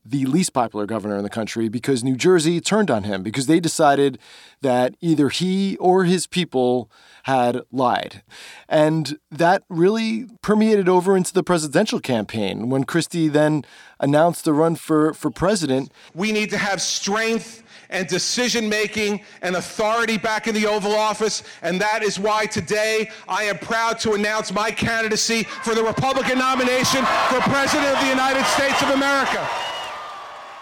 the 0.04 0.26
least 0.26 0.54
popular 0.54 0.86
governor 0.86 1.18
in 1.18 1.24
the 1.24 1.30
country 1.30 1.70
because 1.70 2.04
New 2.04 2.16
Jersey 2.16 2.60
turned 2.60 2.90
on 2.90 3.04
him 3.04 3.22
because 3.22 3.46
they 3.46 3.60
decided 3.60 4.18
that 4.62 4.96
either 5.00 5.30
he 5.30 5.78
or 5.78 6.06
his 6.06 6.26
people 6.26 6.90
had 7.24 7.62
lied. 7.72 8.24
And 8.68 9.20
that 9.30 9.64
really 9.70 10.26
permeated 10.42 10.90
over 10.90 11.16
into 11.16 11.34
the 11.34 11.44
presidential 11.44 12.00
campaign 12.00 12.70
when 12.70 12.84
Christie 12.84 13.28
then 13.28 13.64
announced 14.00 14.46
the 14.46 14.54
run 14.54 14.76
for, 14.76 15.14
for 15.14 15.30
president. 15.30 15.92
We 16.16 16.32
need 16.32 16.50
to 16.50 16.58
have 16.58 16.82
strength 16.82 17.64
and 17.92 18.08
decision 18.08 18.70
making 18.70 19.22
and 19.42 19.56
authority 19.56 20.18
back 20.18 20.48
in 20.48 20.56
the 20.56 20.66
Oval 20.66 20.96
Office. 20.96 21.44
And 21.62 21.80
that 21.82 22.02
is 22.02 22.18
why 22.18 22.48
today 22.48 23.12
I 23.28 23.44
am 23.44 23.60
proud 23.60 24.00
to 24.00 24.14
announce 24.14 24.52
my 24.52 24.72
candidacy 24.72 25.44
for 25.44 25.76
the 25.76 25.84
Republican 25.84 26.40
nomination 26.40 27.06
for 27.30 27.40
President 27.42 27.94
of 27.94 28.02
the 28.02 28.10
United 28.10 28.46
States 28.46 28.82
of 28.82 28.90
America 28.90 29.48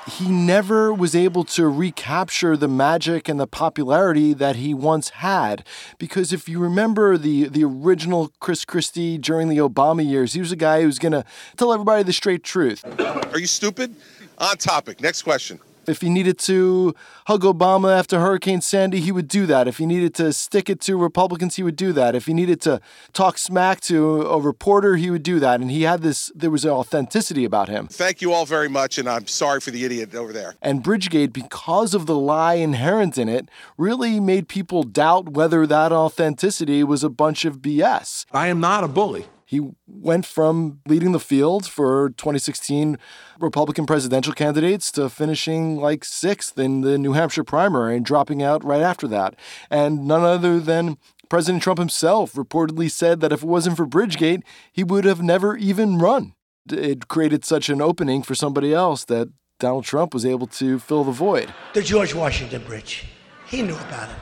he 0.10 0.30
never 0.30 0.94
was 0.94 1.16
able 1.16 1.44
to 1.46 1.68
recapture 1.68 2.58
the 2.58 2.68
magic 2.68 3.30
and 3.30 3.40
the 3.40 3.48
popularity 3.48 4.34
that 4.34 4.58
he 4.58 4.74
once 4.74 5.10
had. 5.10 5.66
Because 5.98 6.34
if 6.34 6.50
you 6.50 6.60
remember 6.60 7.18
the, 7.18 7.48
the 7.48 7.64
original 7.64 8.32
Chris 8.40 8.66
Christie 8.66 9.18
during 9.18 9.50
the 9.50 9.58
Obama 9.58 10.08
years, 10.08 10.34
he 10.34 10.40
was 10.40 10.52
a 10.52 10.56
guy 10.56 10.82
who 10.82 10.88
was 10.88 11.00
going 11.00 11.12
to 11.12 11.24
tell 11.58 11.74
everybody 11.74 12.04
the 12.04 12.14
straight 12.14 12.44
truth. 12.44 12.84
Are 13.00 13.40
you 13.40 13.48
stupid? 13.48 13.96
On 14.38 14.58
topic. 14.58 15.02
Next 15.02 15.22
question. 15.24 15.60
If 15.90 16.02
he 16.02 16.10
needed 16.10 16.38
to 16.40 16.94
hug 17.28 17.42
Obama 17.42 17.98
after 17.98 18.20
Hurricane 18.20 18.62
Sandy, 18.62 19.00
he 19.00 19.12
would 19.12 19.28
do 19.28 19.46
that. 19.48 19.68
If 19.68 19.78
he 19.78 19.86
needed 19.86 20.14
to 20.16 20.32
stick 20.32 20.70
it 20.70 20.80
to 20.82 20.98
Republicans, 20.98 21.56
he 21.56 21.64
would 21.64 21.76
do 21.76 21.92
that. 21.94 22.16
If 22.16 22.28
he 22.28 22.34
needed 22.34 22.62
to 22.62 22.80
talk 23.14 23.38
smack 23.38 23.82
to 23.82 24.22
a 24.24 24.40
reporter, 24.40 24.96
he 24.96 25.10
would 25.10 25.24
do 25.24 25.40
that. 25.40 25.60
And 25.60 25.72
he 25.72 25.84
had 25.84 26.02
this, 26.02 26.32
there 26.36 26.52
was 26.52 26.66
an 26.66 26.72
authenticity 26.72 27.46
about 27.46 27.70
him. 27.70 27.88
Thank 27.88 28.22
you 28.22 28.34
all 28.34 28.46
very 28.46 28.70
much, 28.70 28.98
and 28.98 29.10
I'm 29.10 29.28
sorry 29.28 29.60
for 29.60 29.72
the 29.72 29.84
idiot 29.86 30.16
over 30.16 30.32
there. 30.32 30.56
And 30.62 30.84
Bridgegate, 30.84 31.34
because 31.34 31.94
of 31.94 32.06
the 32.06 32.16
lie 32.16 32.56
inherent 32.56 33.18
in 33.18 33.28
it, 33.28 33.50
really 33.78 34.20
made 34.20 34.48
people 34.48 34.84
doubt 34.84 35.30
whether 35.30 35.66
that 35.68 35.92
authenticity 35.92 36.84
was 36.84 37.04
a 37.04 37.10
bunch 37.10 37.46
of 37.46 37.60
BS. 37.60 38.26
I 38.32 38.48
am 38.48 38.60
not 38.60 38.84
a 38.84 38.88
bully. 38.88 39.26
He 39.50 39.62
went 39.88 40.28
from 40.28 40.80
leading 40.88 41.12
the 41.12 41.20
field 41.20 41.66
for 41.66 42.10
2016 42.10 43.00
Republican 43.40 43.88
presidential 43.88 44.32
candidates 44.32 44.92
to 44.92 45.10
finishing 45.10 45.78
like 45.78 46.06
sixth 46.06 46.60
in 46.60 46.82
the 46.82 47.00
New 47.00 47.14
Hampshire 47.14 47.44
primary 47.44 47.98
and 47.98 48.06
dropping 48.06 48.44
out 48.44 48.64
right 48.64 48.84
after 48.84 49.08
that. 49.08 49.34
And 49.72 50.06
none 50.06 50.22
other 50.22 50.60
than 50.60 51.00
President 51.30 51.64
Trump 51.64 51.80
himself 51.80 52.34
reportedly 52.34 52.92
said 52.92 53.22
that 53.22 53.32
if 53.32 53.42
it 53.42 53.50
wasn't 53.50 53.76
for 53.76 53.88
Bridgegate, 53.88 54.44
he 54.72 54.84
would 54.84 55.06
have 55.06 55.24
never 55.24 55.58
even 55.58 55.98
run. 55.98 56.36
It 56.72 57.08
created 57.08 57.44
such 57.44 57.70
an 57.70 57.82
opening 57.82 58.22
for 58.22 58.36
somebody 58.36 58.72
else 58.72 59.04
that 59.06 59.30
Donald 59.60 59.84
Trump 59.84 60.14
was 60.14 60.28
able 60.28 60.46
to 60.46 60.78
fill 60.78 61.04
the 61.04 61.12
void. 61.12 61.52
The 61.74 61.82
George 61.82 62.14
Washington 62.14 62.64
Bridge. 62.66 63.06
He 63.48 63.64
knew 63.64 63.74
about 63.74 64.10
it. 64.10 64.16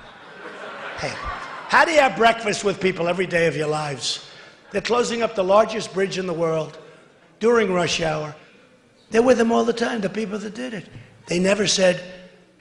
Hey, 1.00 1.12
how 1.68 1.84
do 1.84 1.92
you 1.92 2.00
have 2.00 2.16
breakfast 2.16 2.64
with 2.64 2.80
people 2.80 3.10
every 3.10 3.28
day 3.28 3.48
of 3.48 3.58
your 3.58 3.68
lives? 3.68 4.27
They're 4.72 4.82
closing 4.82 5.22
up 5.22 5.36
the 5.36 5.44
largest 5.44 5.94
bridge 5.94 6.18
in 6.18 6.28
the 6.28 6.34
world 6.34 6.78
during 7.40 7.74
rush 7.74 8.02
hour. 8.02 8.36
They're 9.10 9.22
with 9.22 9.38
them 9.38 9.52
all 9.52 9.64
the 9.64 9.74
time, 9.74 10.02
the 10.02 10.10
people 10.10 10.38
that 10.40 10.54
did 10.56 10.74
it. 10.74 10.88
They 11.28 11.40
never 11.40 11.68
said, 11.68 12.02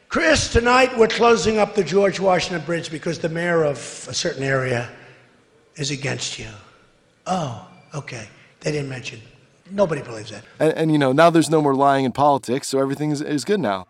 Chris, 0.08 0.52
tonight 0.52 0.96
we're 0.96 1.08
closing 1.08 1.58
up 1.58 1.74
the 1.74 1.82
George 1.82 2.20
Washington 2.20 2.64
Bridge 2.64 2.90
because 2.90 3.18
the 3.18 3.28
mayor 3.28 3.64
of 3.64 3.78
a 4.08 4.14
certain 4.14 4.44
area 4.44 4.88
is 5.74 5.90
against 5.90 6.38
you. 6.38 6.48
Oh, 7.26 7.68
okay. 7.94 8.28
They 8.60 8.70
didn't 8.70 8.88
mention. 8.88 9.20
Nobody 9.70 10.02
believes 10.02 10.30
that. 10.30 10.44
And, 10.60 10.72
and 10.74 10.92
you 10.92 10.98
know, 10.98 11.12
now 11.12 11.30
there's 11.30 11.50
no 11.50 11.60
more 11.60 11.74
lying 11.74 12.04
in 12.04 12.12
politics, 12.12 12.68
so 12.68 12.78
everything 12.78 13.10
is, 13.10 13.20
is 13.20 13.44
good 13.44 13.60
now. 13.60 13.86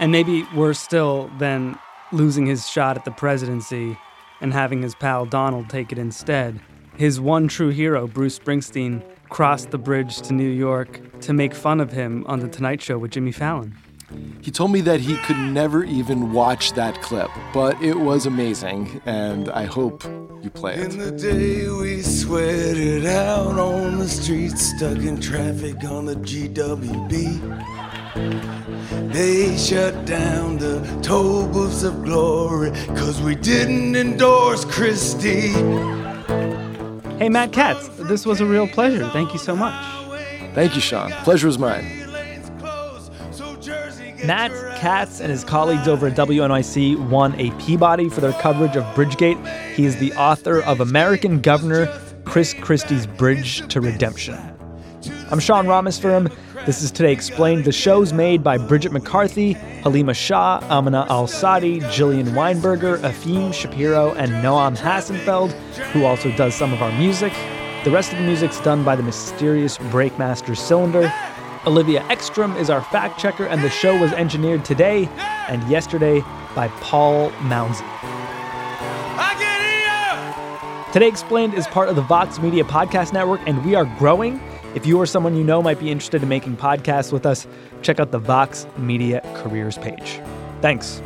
And 0.00 0.10
maybe 0.10 0.46
we're 0.54 0.74
still 0.74 1.30
then 1.38 1.78
losing 2.12 2.46
his 2.46 2.68
shot 2.68 2.96
at 2.96 3.04
the 3.04 3.10
presidency 3.10 3.96
and 4.44 4.52
having 4.52 4.82
his 4.82 4.94
pal 4.94 5.24
Donald 5.24 5.70
take 5.70 5.90
it 5.90 5.96
instead. 5.96 6.60
His 6.96 7.18
one 7.18 7.48
true 7.48 7.70
hero, 7.70 8.06
Bruce 8.06 8.38
Springsteen, 8.38 9.02
crossed 9.30 9.70
the 9.70 9.78
bridge 9.78 10.20
to 10.20 10.34
New 10.34 10.50
York 10.50 11.00
to 11.22 11.32
make 11.32 11.54
fun 11.54 11.80
of 11.80 11.90
him 11.90 12.26
on 12.26 12.40
The 12.40 12.48
Tonight 12.48 12.82
Show 12.82 12.98
with 12.98 13.12
Jimmy 13.12 13.32
Fallon. 13.32 13.74
He 14.42 14.50
told 14.50 14.70
me 14.70 14.82
that 14.82 15.00
he 15.00 15.16
could 15.16 15.38
never 15.38 15.82
even 15.82 16.34
watch 16.34 16.74
that 16.74 17.00
clip, 17.00 17.30
but 17.54 17.80
it 17.82 17.98
was 17.98 18.26
amazing, 18.26 19.00
and 19.06 19.48
I 19.48 19.64
hope 19.64 20.04
you 20.42 20.50
play 20.50 20.74
it. 20.74 20.92
In 20.92 20.98
the 20.98 21.10
day 21.10 21.66
we 21.70 22.02
sweated 22.02 23.06
out 23.06 23.58
on 23.58 23.98
the 23.98 24.08
streets, 24.08 24.76
stuck 24.76 24.98
in 24.98 25.18
traffic 25.22 25.82
on 25.84 26.04
the 26.04 26.16
GWB. 26.16 27.40
They 28.90 29.56
shut 29.56 30.04
down 30.04 30.58
the 30.58 30.80
toll 31.02 31.46
booths 31.46 31.82
of 31.82 32.04
glory 32.04 32.70
because 32.70 33.20
we 33.22 33.34
didn't 33.34 33.96
endorse 33.96 34.64
Christie. 34.64 35.52
Hey, 37.18 37.28
Matt 37.28 37.52
Katz, 37.52 37.88
this 38.08 38.26
was 38.26 38.40
a 38.40 38.46
real 38.46 38.66
pleasure. 38.66 39.08
Thank 39.10 39.32
you 39.32 39.38
so 39.38 39.54
much. 39.54 39.74
Thank 40.54 40.74
you, 40.74 40.80
Sean. 40.80 41.10
Pleasure 41.24 41.46
was 41.46 41.58
mine. 41.58 41.84
Matt 44.24 44.52
Katz 44.78 45.20
and 45.20 45.30
his 45.30 45.44
colleagues 45.44 45.86
over 45.86 46.06
at 46.06 46.16
WNYC 46.16 47.08
won 47.10 47.38
a 47.38 47.50
Peabody 47.62 48.08
for 48.08 48.20
their 48.20 48.32
coverage 48.32 48.76
of 48.76 48.84
Bridgegate. 48.94 49.74
He 49.74 49.84
is 49.84 49.96
the 49.98 50.12
author 50.14 50.62
of 50.62 50.80
American 50.80 51.40
Governor 51.40 51.86
Chris 52.24 52.54
Christie's 52.54 53.06
Bridge 53.06 53.66
to 53.68 53.80
Redemption. 53.80 54.38
I'm 55.30 55.40
Sean 55.40 55.66
Rameswaram. 55.66 56.34
This 56.66 56.82
is 56.82 56.90
Today 56.90 57.12
Explained. 57.12 57.66
The 57.66 57.72
show's 57.72 58.14
made 58.14 58.42
by 58.42 58.56
Bridget 58.56 58.90
McCarthy, 58.90 59.52
Halima 59.82 60.14
Shah, 60.14 60.60
Amina 60.70 61.06
Al 61.10 61.26
Sadi, 61.26 61.80
Jillian 61.80 62.28
Weinberger, 62.28 62.96
Efim 63.00 63.52
Shapiro, 63.52 64.14
and 64.14 64.32
Noam 64.42 64.74
Hassenfeld, 64.74 65.52
who 65.92 66.06
also 66.06 66.34
does 66.38 66.54
some 66.54 66.72
of 66.72 66.80
our 66.80 66.90
music. 66.92 67.34
The 67.84 67.90
rest 67.90 68.12
of 68.12 68.18
the 68.18 68.24
music's 68.24 68.58
done 68.60 68.82
by 68.82 68.96
the 68.96 69.02
mysterious 69.02 69.76
Breakmaster 69.76 70.56
Cylinder. 70.56 71.12
Olivia 71.66 72.02
Ekstrom 72.08 72.56
is 72.56 72.70
our 72.70 72.80
fact 72.80 73.20
checker, 73.20 73.44
and 73.44 73.62
the 73.62 73.68
show 73.68 74.00
was 74.00 74.14
engineered 74.14 74.64
today 74.64 75.06
and 75.48 75.62
yesterday 75.68 76.22
by 76.54 76.68
Paul 76.80 77.30
Mounsey. 77.42 77.84
Today 80.94 81.08
Explained 81.08 81.52
is 81.52 81.66
part 81.66 81.90
of 81.90 81.96
the 81.96 82.02
Vox 82.02 82.38
Media 82.38 82.64
Podcast 82.64 83.12
Network, 83.12 83.42
and 83.46 83.62
we 83.66 83.74
are 83.74 83.84
growing. 83.98 84.40
If 84.74 84.86
you 84.86 84.98
or 85.00 85.06
someone 85.06 85.36
you 85.36 85.44
know 85.44 85.62
might 85.62 85.78
be 85.78 85.92
interested 85.92 86.22
in 86.22 86.28
making 86.28 86.56
podcasts 86.56 87.12
with 87.12 87.26
us, 87.26 87.46
check 87.82 88.00
out 88.00 88.10
the 88.10 88.18
Vox 88.18 88.66
Media 88.76 89.20
Careers 89.34 89.78
page. 89.78 90.20
Thanks. 90.62 91.00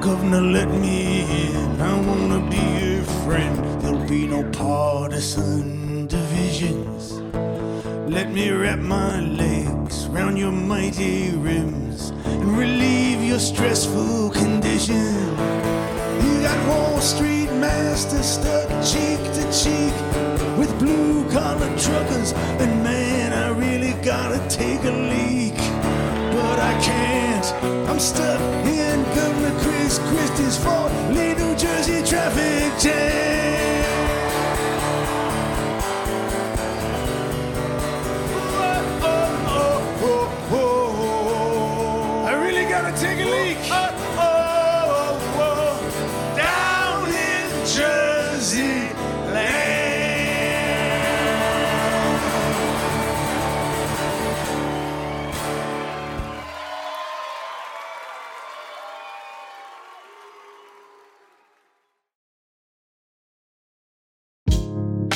Governor, 0.00 0.40
let 0.40 0.68
me 0.68 1.20
in. 1.22 1.80
I 1.80 2.00
wanna 2.00 2.50
be 2.50 2.56
your 2.86 3.04
friend. 3.24 3.80
There'll 3.80 4.08
be 4.08 4.26
no 4.26 4.42
partisan 4.50 6.08
divisions. 6.08 7.12
Let 8.12 8.32
me 8.32 8.50
wrap 8.50 8.80
my 8.80 9.20
legs 9.20 10.06
around 10.06 10.36
your 10.36 10.50
mighty 10.50 11.30
rims 11.36 12.10
and 12.24 12.58
relieve 12.58 13.22
your 13.22 13.38
stressful 13.38 14.30
condition. 14.30 15.14
You 16.24 16.42
got 16.42 16.68
Wall 16.68 17.00
Street 17.00 17.52
masters 17.52 18.26
stuck 18.26 18.68
cheek 18.82 19.20
to 19.34 19.44
cheek 19.52 20.37
blue 20.78 21.28
collar 21.30 21.68
truckers, 21.78 22.32
and 22.62 22.82
man, 22.82 23.32
I 23.32 23.48
really 23.50 23.92
gotta 24.04 24.38
take 24.48 24.82
a 24.84 24.90
leak. 24.90 25.56
But 26.32 26.58
I 26.58 26.72
can't. 26.82 27.46
I'm 27.88 27.98
stuck 27.98 28.40
in 28.66 29.02
Governor 29.14 29.58
Chris 29.60 29.98
Christie's 29.98 30.56
Fort 30.56 30.92
Lee, 31.14 31.34
New 31.34 31.54
Jersey 31.56 32.02
traffic 32.04 32.80
jam. 32.80 33.77